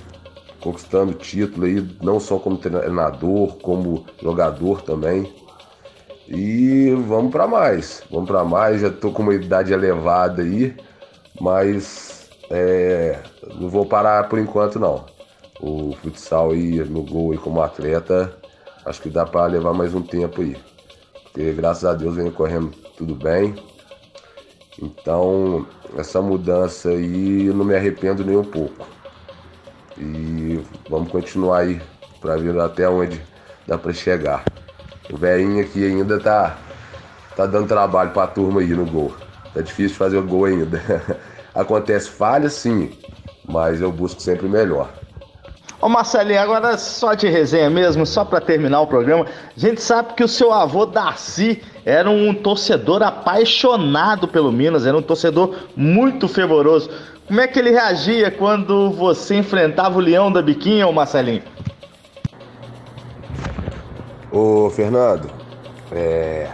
conquistando 0.61 1.15
título 1.15 1.65
aí, 1.65 1.89
não 2.03 2.21
só 2.21 2.39
como 2.39 2.59
treinador, 2.59 3.57
como 3.57 4.05
jogador 4.23 4.83
também. 4.83 5.33
E 6.29 6.91
vamos 7.09 7.33
para 7.33 7.49
mais, 7.49 8.03
vamos 8.11 8.29
para 8.29 8.45
mais. 8.45 8.83
Já 8.83 8.91
tô 8.91 9.11
com 9.11 9.23
uma 9.23 9.35
idade 9.35 9.73
elevada 9.73 10.43
aí, 10.43 10.77
mas 11.41 12.29
é, 12.51 13.19
não 13.55 13.69
vou 13.69 13.87
parar 13.87 14.29
por 14.29 14.39
enquanto 14.39 14.79
não. 14.79 15.07
O 15.59 15.97
futsal 16.03 16.51
aí 16.51 16.85
no 16.85 17.03
gol 17.03 17.33
aí 17.33 17.39
como 17.39 17.63
atleta, 17.63 18.35
acho 18.85 19.01
que 19.01 19.09
dá 19.09 19.25
para 19.25 19.47
levar 19.47 19.73
mais 19.73 19.95
um 19.95 20.03
tempo 20.03 20.43
aí. 20.43 20.57
Porque 21.33 21.53
graças 21.53 21.85
a 21.85 21.95
Deus 21.95 22.17
vem 22.17 22.31
correndo 22.31 22.71
tudo 22.97 23.15
bem. 23.15 23.55
Então, 24.81 25.67
essa 25.97 26.21
mudança 26.21 26.91
aí 26.91 27.47
eu 27.47 27.55
não 27.55 27.65
me 27.65 27.75
arrependo 27.75 28.25
nem 28.25 28.37
um 28.37 28.45
pouco. 28.45 28.87
E 29.97 30.61
vamos 30.89 31.11
continuar 31.11 31.61
aí 31.61 31.81
para 32.21 32.37
ver 32.37 32.59
até 32.61 32.89
onde 32.89 33.21
dá 33.67 33.79
para 33.79 33.93
chegar. 33.93 34.45
O 35.11 35.17
velhinho 35.17 35.63
aqui 35.63 35.85
ainda 35.85 36.21
tá, 36.21 36.59
tá 37.37 37.47
dando 37.47 37.69
trabalho 37.69 38.11
para 38.11 38.25
a 38.25 38.29
turma 38.29 38.61
aí 38.61 38.69
no 38.69 38.87
gol. 38.87 39.15
Tá 39.55 39.61
difícil 39.61 39.97
fazer 39.97 40.19
o 40.19 40.27
gol 40.27 40.45
ainda. 40.45 40.81
Acontece 41.55 42.09
falha 42.09 42.49
sim, 42.49 42.91
mas 43.45 43.81
eu 43.81 43.93
busco 43.93 44.21
sempre 44.21 44.49
melhor. 44.49 45.02
Ô 45.83 45.89
Marcelinho, 45.89 46.41
agora 46.41 46.79
só 46.79 47.13
de 47.13 47.29
resenha 47.29 47.69
mesmo, 47.69 48.07
só 48.07 48.25
para 48.25 48.41
terminar 48.41 48.83
o 48.83 48.87
programa. 48.87 49.27
A 49.57 49.59
gente 49.59 49.83
sabe 49.83 50.15
que 50.15 50.23
o 50.23 50.29
seu 50.29 50.53
avô 50.53 50.87
Darcy 50.87 51.61
era 51.85 52.09
um 52.09 52.33
torcedor 52.33 53.03
apaixonado 53.03 54.29
pelo 54.29 54.53
Minas, 54.53 54.87
era 54.87 54.97
um 54.97 55.03
torcedor 55.03 55.57
muito 55.75 56.29
fervoroso. 56.29 56.89
Como 57.27 57.41
é 57.41 57.49
que 57.49 57.59
ele 57.59 57.71
reagia 57.71 58.31
quando 58.31 58.93
você 58.93 59.35
enfrentava 59.35 59.99
o 59.99 60.01
Leão 60.01 60.31
da 60.31 60.41
Biquinha, 60.41 60.87
ô 60.87 60.93
Marcelinho? 60.93 61.43
Ô 64.31 64.71
Fernando, 64.71 65.29
é, 65.91 66.49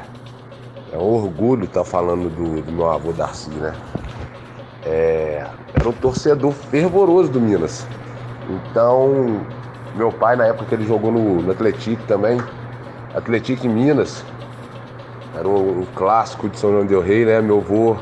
é 0.91 0.97
um 0.97 1.03
orgulho 1.03 1.65
estar 1.65 1.81
tá 1.81 1.85
falando 1.85 2.31
do, 2.31 2.63
do, 2.63 2.73
meu 2.73 2.91
avô 2.91 3.13
Darcy, 3.13 3.51
né? 3.51 3.75
É, 4.87 5.47
era 5.79 5.87
um 5.87 5.93
torcedor 5.93 6.53
fervoroso 6.53 7.31
do 7.31 7.39
Minas. 7.39 7.87
Então, 8.49 9.41
meu 9.95 10.11
pai, 10.11 10.37
na 10.37 10.47
época 10.47 10.67
que 10.67 10.75
ele 10.75 10.87
jogou 10.87 11.13
no, 11.13 11.43
no 11.43 11.51
Atlético 11.51 12.03
também, 12.05 12.41
Atlético 13.15 13.67
em 13.67 13.71
Minas, 13.71 14.25
era 15.37 15.47
um, 15.47 15.81
um, 15.81 15.87
clássico 15.95 16.49
de 16.49 16.59
São 16.59 16.71
João 16.71 16.87
del 16.87 17.01
Rei, 17.01 17.25
né? 17.25 17.41
Meu 17.41 17.59
avô 17.59 17.97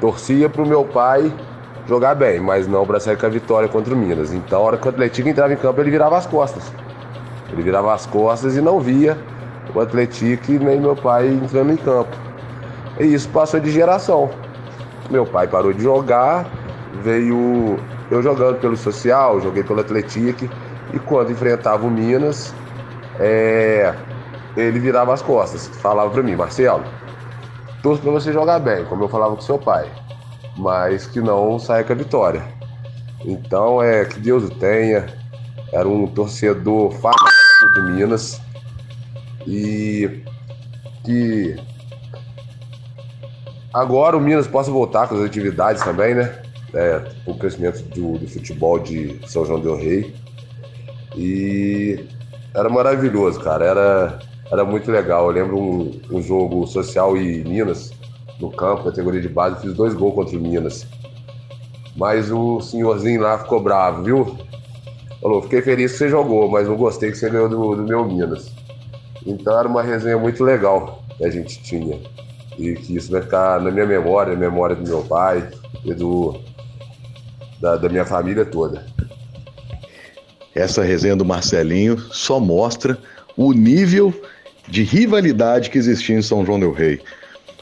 torcia 0.00 0.48
pro 0.48 0.66
meu 0.66 0.84
pai 0.84 1.32
jogar 1.88 2.14
bem, 2.14 2.40
mas 2.40 2.66
não 2.66 2.86
para 2.86 3.00
sair 3.00 3.16
com 3.16 3.26
a 3.26 3.28
vitória 3.28 3.68
contra 3.68 3.94
o 3.94 3.96
Minas. 3.96 4.32
Então, 4.32 4.60
a 4.60 4.62
hora 4.62 4.76
que 4.76 4.86
o 4.86 4.90
Atlético 4.90 5.28
entrava 5.28 5.52
em 5.52 5.56
campo, 5.56 5.80
ele 5.80 5.90
virava 5.90 6.16
as 6.16 6.26
costas. 6.26 6.72
Ele 7.52 7.62
virava 7.62 7.92
as 7.92 8.06
costas 8.06 8.56
e 8.56 8.60
não 8.60 8.80
via 8.80 9.18
o 9.74 9.80
Atlético 9.80 10.52
nem 10.64 10.80
meu 10.80 10.94
pai 10.94 11.28
entrando 11.28 11.72
em 11.72 11.76
campo. 11.76 12.16
E 12.98 13.12
isso 13.12 13.28
passou 13.28 13.58
de 13.58 13.70
geração. 13.70 14.30
Meu 15.10 15.26
pai 15.26 15.46
parou 15.46 15.72
de 15.72 15.82
jogar, 15.82 16.46
veio 17.02 17.78
eu 18.14 18.22
jogando 18.22 18.60
pelo 18.60 18.76
social, 18.76 19.40
joguei 19.40 19.62
pelo 19.62 19.80
Atlético 19.80 20.48
e 20.92 20.98
quando 20.98 21.32
enfrentava 21.32 21.86
o 21.86 21.90
Minas, 21.90 22.54
é, 23.18 23.94
ele 24.56 24.78
virava 24.78 25.12
as 25.12 25.22
costas, 25.22 25.66
falava 25.66 26.10
para 26.10 26.22
mim, 26.22 26.36
Marcelo, 26.36 26.84
torço 27.82 28.00
para 28.02 28.12
você 28.12 28.32
jogar 28.32 28.58
bem, 28.60 28.84
como 28.84 29.04
eu 29.04 29.08
falava 29.08 29.34
com 29.34 29.42
seu 29.42 29.58
pai, 29.58 29.90
mas 30.56 31.06
que 31.06 31.20
não 31.20 31.58
saia 31.58 31.82
com 31.82 31.92
a 31.92 31.96
vitória. 31.96 32.42
Então 33.24 33.82
é 33.82 34.04
que 34.04 34.20
Deus 34.20 34.44
o 34.44 34.50
tenha. 34.50 35.06
Era 35.72 35.88
um 35.88 36.06
torcedor 36.06 36.92
fanático 36.92 37.74
do 37.74 37.82
Minas 37.90 38.40
e 39.44 40.22
que 41.02 41.56
agora 43.72 44.16
o 44.16 44.20
Minas 44.20 44.46
possa 44.46 44.70
voltar 44.70 45.08
com 45.08 45.16
as 45.16 45.22
atividades 45.22 45.82
também, 45.82 46.14
né? 46.14 46.43
É, 46.74 47.02
o 47.24 47.34
crescimento 47.34 47.82
do, 47.90 48.18
do 48.18 48.28
futebol 48.28 48.78
de 48.78 49.20
São 49.28 49.46
João 49.46 49.60
del 49.60 49.76
Rei. 49.76 50.14
E 51.16 52.04
era 52.52 52.68
maravilhoso, 52.68 53.40
cara. 53.40 53.64
Era, 53.64 54.18
era 54.50 54.64
muito 54.64 54.90
legal. 54.90 55.26
Eu 55.26 55.30
lembro 55.30 55.58
um, 55.58 56.00
um 56.10 56.22
jogo 56.22 56.66
social 56.66 57.16
em 57.16 57.44
Minas, 57.44 57.92
no 58.40 58.50
campo, 58.50 58.84
categoria 58.84 59.20
de 59.20 59.28
base, 59.28 59.60
fiz 59.60 59.72
dois 59.74 59.94
gols 59.94 60.14
contra 60.14 60.36
o 60.36 60.40
Minas. 60.40 60.86
Mas 61.96 62.30
o 62.30 62.60
senhorzinho 62.60 63.20
lá 63.20 63.38
ficou 63.38 63.60
bravo, 63.60 64.02
viu? 64.02 64.36
Falou, 65.20 65.42
fiquei 65.42 65.62
feliz 65.62 65.92
que 65.92 65.98
você 65.98 66.08
jogou, 66.08 66.50
mas 66.50 66.68
não 66.68 66.76
gostei 66.76 67.10
que 67.10 67.16
você 67.16 67.30
ganhou 67.30 67.48
do, 67.48 67.76
do 67.76 67.82
meu 67.82 68.04
Minas. 68.04 68.52
Então 69.24 69.58
era 69.58 69.68
uma 69.68 69.82
resenha 69.82 70.18
muito 70.18 70.42
legal 70.42 71.02
que 71.16 71.24
a 71.24 71.30
gente 71.30 71.62
tinha. 71.62 71.98
E 72.58 72.74
que 72.74 72.96
isso 72.96 73.10
vai 73.10 73.22
ficar 73.22 73.60
na 73.60 73.70
minha 73.70 73.86
memória, 73.86 74.34
na 74.34 74.38
memória 74.38 74.76
do 74.76 74.86
meu 74.86 75.02
pai 75.02 75.48
e 75.84 75.94
do, 75.94 76.38
da, 77.60 77.76
da 77.76 77.88
minha 77.88 78.04
família 78.04 78.44
toda. 78.44 78.86
Essa 80.54 80.82
resenha 80.82 81.16
do 81.16 81.24
Marcelinho 81.24 81.98
só 82.12 82.38
mostra 82.38 82.96
o 83.36 83.52
nível 83.52 84.14
de 84.68 84.82
rivalidade 84.82 85.70
que 85.70 85.78
existia 85.78 86.16
em 86.16 86.22
São 86.22 86.44
João 86.44 86.60
del 86.60 86.72
Rei. 86.72 87.00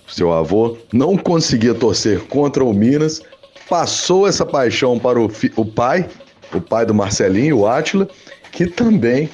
Seu 0.06 0.32
avô 0.32 0.76
não 0.92 1.16
conseguia 1.16 1.74
torcer 1.74 2.20
contra 2.26 2.62
o 2.62 2.72
Minas, 2.72 3.22
passou 3.68 4.26
essa 4.26 4.44
paixão 4.44 4.98
para 4.98 5.18
o, 5.18 5.30
o 5.56 5.64
pai, 5.64 6.08
o 6.52 6.60
pai 6.60 6.84
do 6.84 6.94
Marcelinho, 6.94 7.60
o 7.60 7.66
Átila, 7.66 8.06
que 8.52 8.66
também 8.66 9.30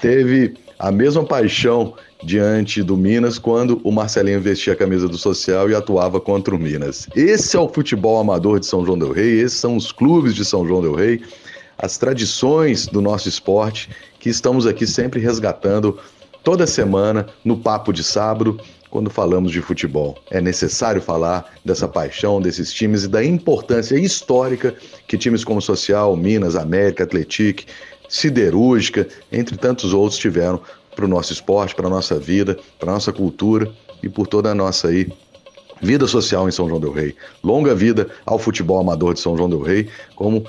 teve 0.00 0.54
a 0.78 0.90
mesma 0.90 1.24
paixão 1.24 1.94
diante 2.22 2.82
do 2.82 2.96
Minas 2.96 3.38
quando 3.38 3.80
o 3.84 3.92
Marcelinho 3.92 4.40
vestia 4.40 4.72
a 4.72 4.76
camisa 4.76 5.08
do 5.08 5.16
Social 5.16 5.70
e 5.70 5.74
atuava 5.74 6.20
contra 6.20 6.54
o 6.54 6.58
Minas. 6.58 7.08
Esse 7.14 7.56
é 7.56 7.60
o 7.60 7.68
futebol 7.68 8.20
amador 8.20 8.60
de 8.60 8.66
São 8.66 8.84
João 8.84 8.98
del 8.98 9.12
Rei, 9.12 9.40
esses 9.40 9.58
são 9.58 9.76
os 9.76 9.92
clubes 9.92 10.34
de 10.34 10.44
São 10.44 10.66
João 10.66 10.82
del 10.82 10.94
Rei, 10.94 11.22
as 11.78 11.96
tradições 11.96 12.86
do 12.86 13.00
nosso 13.00 13.28
esporte 13.28 13.88
que 14.18 14.28
estamos 14.28 14.66
aqui 14.66 14.86
sempre 14.86 15.20
resgatando 15.20 15.98
toda 16.42 16.66
semana 16.66 17.26
no 17.44 17.56
Papo 17.56 17.92
de 17.92 18.02
Sábado, 18.02 18.58
quando 18.90 19.10
falamos 19.10 19.52
de 19.52 19.60
futebol. 19.60 20.16
É 20.30 20.40
necessário 20.40 21.00
falar 21.00 21.52
dessa 21.64 21.86
paixão 21.86 22.40
desses 22.40 22.72
times 22.72 23.04
e 23.04 23.08
da 23.08 23.22
importância 23.24 23.96
histórica 23.96 24.74
que 25.06 25.18
times 25.18 25.44
como 25.44 25.60
Social, 25.60 26.16
Minas, 26.16 26.56
América, 26.56 27.04
Atlético, 27.04 27.64
Siderúrgica, 28.08 29.06
entre 29.30 29.56
tantos 29.58 29.92
outros 29.92 30.18
tiveram 30.18 30.60
para 30.98 31.04
o 31.04 31.08
nosso 31.08 31.32
esporte, 31.32 31.76
para 31.76 31.86
a 31.86 31.90
nossa 31.90 32.18
vida, 32.18 32.58
para 32.76 32.90
a 32.90 32.94
nossa 32.94 33.12
cultura 33.12 33.70
e 34.02 34.08
por 34.08 34.26
toda 34.26 34.50
a 34.50 34.54
nossa 34.54 34.88
aí 34.88 35.06
vida 35.80 36.08
social 36.08 36.48
em 36.48 36.50
São 36.50 36.68
João 36.68 36.80
del 36.80 36.90
Rei. 36.90 37.14
Longa 37.44 37.72
vida 37.72 38.08
ao 38.26 38.36
futebol 38.36 38.80
amador 38.80 39.14
de 39.14 39.20
São 39.20 39.36
João 39.36 39.48
del 39.48 39.60
Rei, 39.60 39.88
como 40.16 40.44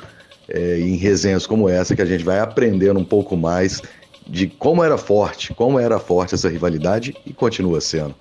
é, 0.47 0.79
em 0.79 0.95
resenhas 0.95 1.45
como 1.45 1.69
essa 1.69 1.95
que 1.95 2.01
a 2.01 2.05
gente 2.05 2.23
vai 2.23 2.39
aprendendo 2.39 2.99
um 2.99 3.05
pouco 3.05 3.37
mais 3.37 3.79
de 4.27 4.47
como 4.47 4.83
era 4.83 4.97
forte, 4.97 5.53
como 5.53 5.77
era 5.77 5.99
forte 5.99 6.33
essa 6.33 6.49
rivalidade 6.49 7.15
e 7.27 7.31
continua 7.31 7.79
sendo. 7.79 8.15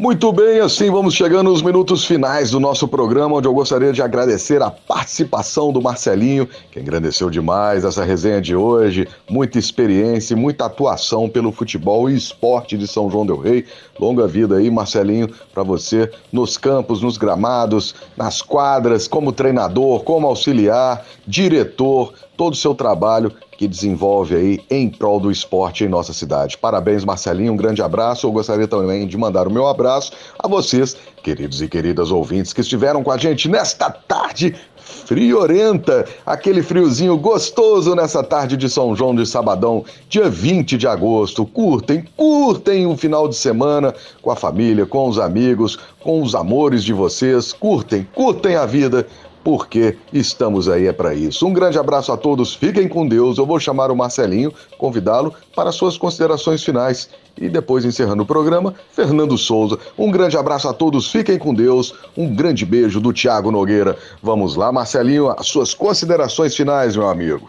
Muito 0.00 0.30
bem, 0.30 0.60
assim 0.60 0.92
vamos 0.92 1.12
chegando 1.12 1.50
nos 1.50 1.60
minutos 1.60 2.04
finais 2.04 2.52
do 2.52 2.60
nosso 2.60 2.86
programa, 2.86 3.34
onde 3.34 3.48
eu 3.48 3.52
gostaria 3.52 3.92
de 3.92 4.00
agradecer 4.00 4.62
a 4.62 4.70
participação 4.70 5.72
do 5.72 5.82
Marcelinho, 5.82 6.48
que 6.70 6.78
engrandeceu 6.78 7.28
demais 7.28 7.84
essa 7.84 8.04
resenha 8.04 8.40
de 8.40 8.54
hoje. 8.54 9.08
Muita 9.28 9.58
experiência 9.58 10.34
e 10.34 10.36
muita 10.36 10.66
atuação 10.66 11.28
pelo 11.28 11.50
futebol 11.50 12.08
e 12.08 12.14
esporte 12.14 12.78
de 12.78 12.86
São 12.86 13.10
João 13.10 13.26
Del 13.26 13.40
Rei. 13.40 13.66
Longa 13.98 14.28
vida 14.28 14.58
aí, 14.58 14.70
Marcelinho, 14.70 15.30
para 15.52 15.64
você 15.64 16.08
nos 16.30 16.56
campos, 16.56 17.02
nos 17.02 17.16
gramados, 17.16 17.92
nas 18.16 18.40
quadras, 18.40 19.08
como 19.08 19.32
treinador, 19.32 20.04
como 20.04 20.28
auxiliar, 20.28 21.04
diretor, 21.26 22.14
todo 22.38 22.52
o 22.52 22.56
seu 22.56 22.72
trabalho 22.72 23.32
que 23.50 23.66
desenvolve 23.66 24.36
aí 24.36 24.60
em 24.70 24.88
prol 24.88 25.18
do 25.18 25.30
esporte 25.30 25.82
em 25.82 25.88
nossa 25.88 26.12
cidade. 26.12 26.56
Parabéns, 26.56 27.04
Marcelinho, 27.04 27.52
um 27.52 27.56
grande 27.56 27.82
abraço. 27.82 28.28
Eu 28.28 28.32
gostaria 28.32 28.68
também 28.68 29.06
de 29.08 29.18
mandar 29.18 29.48
o 29.48 29.50
meu 29.50 29.66
abraço 29.66 30.12
a 30.38 30.46
vocês, 30.46 30.96
queridos 31.20 31.60
e 31.60 31.68
queridas 31.68 32.12
ouvintes 32.12 32.52
que 32.52 32.60
estiveram 32.60 33.02
com 33.02 33.10
a 33.10 33.16
gente 33.16 33.48
nesta 33.48 33.90
tarde 33.90 34.54
friorenta, 34.88 36.06
aquele 36.24 36.62
friozinho 36.62 37.16
gostoso 37.18 37.94
nessa 37.94 38.22
tarde 38.22 38.56
de 38.56 38.70
São 38.70 38.94
João 38.94 39.14
de 39.14 39.26
Sabadão, 39.26 39.84
dia 40.08 40.30
20 40.30 40.78
de 40.78 40.86
agosto. 40.86 41.44
Curtem, 41.44 42.04
curtem 42.16 42.86
um 42.86 42.96
final 42.96 43.28
de 43.28 43.34
semana 43.34 43.94
com 44.22 44.30
a 44.30 44.36
família, 44.36 44.86
com 44.86 45.08
os 45.08 45.18
amigos, 45.18 45.78
com 46.00 46.22
os 46.22 46.34
amores 46.34 46.84
de 46.84 46.92
vocês. 46.92 47.52
Curtem, 47.52 48.06
curtem 48.14 48.54
a 48.54 48.64
vida 48.64 49.06
porque 49.48 49.96
estamos 50.12 50.68
aí 50.68 50.88
é 50.88 50.92
para 50.92 51.14
isso. 51.14 51.46
Um 51.46 51.54
grande 51.54 51.78
abraço 51.78 52.12
a 52.12 52.18
todos, 52.18 52.54
fiquem 52.54 52.86
com 52.86 53.08
Deus. 53.08 53.38
Eu 53.38 53.46
vou 53.46 53.58
chamar 53.58 53.90
o 53.90 53.96
Marcelinho, 53.96 54.52
convidá-lo 54.76 55.32
para 55.56 55.72
suas 55.72 55.96
considerações 55.96 56.62
finais. 56.62 57.08
E 57.34 57.48
depois, 57.48 57.82
encerrando 57.82 58.24
o 58.24 58.26
programa, 58.26 58.74
Fernando 58.92 59.38
Souza. 59.38 59.78
Um 59.96 60.10
grande 60.10 60.36
abraço 60.36 60.68
a 60.68 60.74
todos, 60.74 61.10
fiquem 61.10 61.38
com 61.38 61.54
Deus. 61.54 61.94
Um 62.14 62.36
grande 62.36 62.66
beijo 62.66 63.00
do 63.00 63.10
Tiago 63.10 63.50
Nogueira. 63.50 63.96
Vamos 64.22 64.54
lá, 64.54 64.70
Marcelinho, 64.70 65.30
as 65.30 65.46
suas 65.46 65.72
considerações 65.72 66.54
finais, 66.54 66.94
meu 66.94 67.08
amigo. 67.08 67.48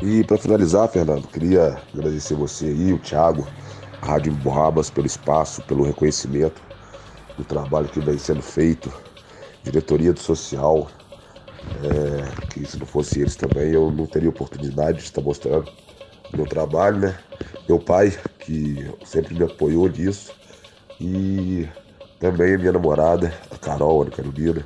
E 0.00 0.24
para 0.24 0.38
finalizar, 0.38 0.88
Fernando, 0.88 1.28
queria 1.28 1.76
agradecer 1.92 2.34
você 2.36 2.64
aí, 2.64 2.90
o 2.90 2.98
Thiago, 2.98 3.46
a 4.00 4.06
Rádio 4.06 4.32
Borrabas, 4.32 4.88
pelo 4.88 5.06
espaço, 5.06 5.60
pelo 5.64 5.84
reconhecimento 5.84 6.62
do 7.36 7.44
trabalho 7.44 7.86
que 7.86 8.00
vem 8.00 8.16
sendo 8.16 8.40
feito 8.40 8.90
diretoria 9.66 10.12
do 10.12 10.20
social, 10.20 10.88
é, 11.82 12.46
que 12.52 12.64
se 12.64 12.78
não 12.78 12.86
fosse 12.86 13.20
eles 13.20 13.34
também 13.34 13.72
eu 13.72 13.90
não 13.90 14.06
teria 14.06 14.28
oportunidade 14.28 14.98
de 14.98 15.04
estar 15.04 15.20
mostrando 15.20 15.70
meu 16.32 16.46
trabalho, 16.46 16.98
né? 16.98 17.18
Meu 17.68 17.78
pai, 17.78 18.16
que 18.38 18.88
sempre 19.04 19.34
me 19.34 19.44
apoiou 19.44 19.88
nisso, 19.88 20.32
e 21.00 21.68
também 22.20 22.56
minha 22.56 22.72
namorada, 22.72 23.34
a 23.50 23.58
Carol, 23.58 24.02
a 24.02 24.10
Carolina, 24.10 24.64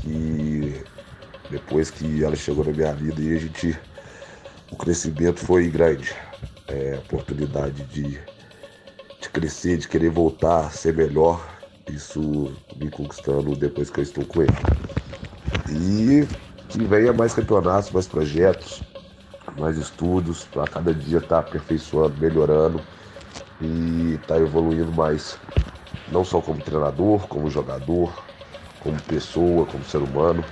que 0.00 0.84
depois 1.50 1.90
que 1.90 2.22
ela 2.24 2.36
chegou 2.36 2.64
na 2.64 2.72
minha 2.72 2.92
vida 2.94 3.20
e 3.20 3.36
a 3.36 3.38
gente 3.38 3.78
o 4.70 4.76
crescimento 4.76 5.40
foi 5.40 5.68
grande. 5.68 6.14
É, 6.68 6.94
oportunidade 6.96 7.82
de, 7.84 8.18
de 9.20 9.28
crescer, 9.30 9.76
de 9.76 9.88
querer 9.88 10.08
voltar 10.10 10.66
a 10.66 10.70
ser 10.70 10.94
melhor, 10.94 11.51
isso 11.90 12.52
me 12.76 12.90
conquistando 12.90 13.56
depois 13.56 13.90
que 13.90 14.00
eu 14.00 14.04
estou 14.04 14.24
com 14.24 14.42
ele. 14.42 14.52
E 15.68 16.26
que 16.68 16.84
venha 16.84 17.12
mais 17.12 17.34
campeonatos, 17.34 17.90
mais 17.90 18.06
projetos, 18.06 18.82
mais 19.58 19.76
estudos, 19.76 20.44
para 20.44 20.66
cada 20.66 20.94
dia 20.94 21.18
estar 21.18 21.42
tá 21.42 21.48
aperfeiçoando, 21.48 22.16
melhorando 22.18 22.80
e 23.60 24.14
estar 24.14 24.36
tá 24.36 24.40
evoluindo 24.40 24.92
mais, 24.92 25.38
não 26.10 26.24
só 26.24 26.40
como 26.40 26.60
treinador, 26.60 27.26
como 27.28 27.50
jogador, 27.50 28.12
como 28.80 29.00
pessoa, 29.02 29.66
como 29.66 29.84
ser 29.84 29.98
humano. 29.98 30.44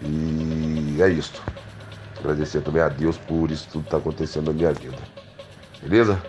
E 0.00 1.00
é 1.00 1.08
isso. 1.08 1.42
Agradecer 2.18 2.60
também 2.62 2.82
a 2.82 2.88
Deus 2.88 3.16
por 3.18 3.50
isso 3.50 3.68
tudo 3.70 3.82
que 3.82 3.88
está 3.88 3.98
acontecendo 3.98 4.46
na 4.46 4.52
minha 4.52 4.72
vida. 4.72 4.98
Beleza? 5.82 6.22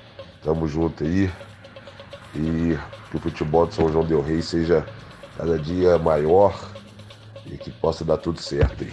Tamo 0.44 0.68
junto 0.68 1.04
aí. 1.04 1.32
E 2.36 2.78
que 3.14 3.18
o 3.18 3.20
futebol 3.20 3.68
de 3.68 3.76
São 3.76 3.92
João 3.92 4.04
Del 4.04 4.22
Rey 4.22 4.42
seja 4.42 4.84
cada 5.38 5.58
dia 5.60 6.00
maior 6.00 6.60
e 7.46 7.56
que 7.58 7.70
possa 7.70 8.04
dar 8.04 8.18
tudo 8.18 8.42
certo 8.42 8.84
aí. 8.84 8.92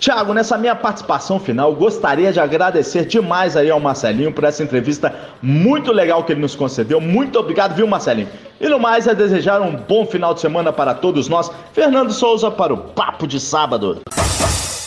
Tiago, 0.00 0.32
nessa 0.32 0.56
minha 0.58 0.74
participação 0.74 1.38
final, 1.38 1.74
gostaria 1.74 2.32
de 2.32 2.40
agradecer 2.40 3.04
demais 3.04 3.56
aí 3.56 3.70
ao 3.70 3.78
Marcelinho 3.78 4.32
por 4.32 4.44
essa 4.44 4.64
entrevista 4.64 5.14
muito 5.42 5.92
legal 5.92 6.24
que 6.24 6.32
ele 6.32 6.40
nos 6.40 6.56
concedeu. 6.56 7.00
Muito 7.00 7.38
obrigado, 7.38 7.74
viu, 7.74 7.86
Marcelinho? 7.86 8.28
E 8.58 8.68
no 8.68 8.80
mais 8.80 9.06
é 9.06 9.14
desejar 9.14 9.60
um 9.60 9.76
bom 9.76 10.04
final 10.06 10.34
de 10.34 10.40
semana 10.40 10.72
para 10.72 10.94
todos 10.94 11.28
nós. 11.28 11.52
Fernando 11.72 12.12
Souza 12.12 12.50
para 12.50 12.74
o 12.74 12.78
Papo 12.78 13.26
de 13.26 13.38
Sábado. 13.38 14.00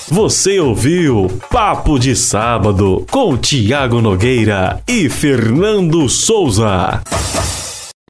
Você 0.10 0.60
ouviu 0.60 1.28
Papo 1.50 1.98
de 1.98 2.16
Sábado 2.16 3.06
com 3.10 3.38
Tiago 3.38 4.02
Nogueira 4.02 4.82
e 4.88 5.10
Fernando 5.10 6.08
Souza. 6.10 7.02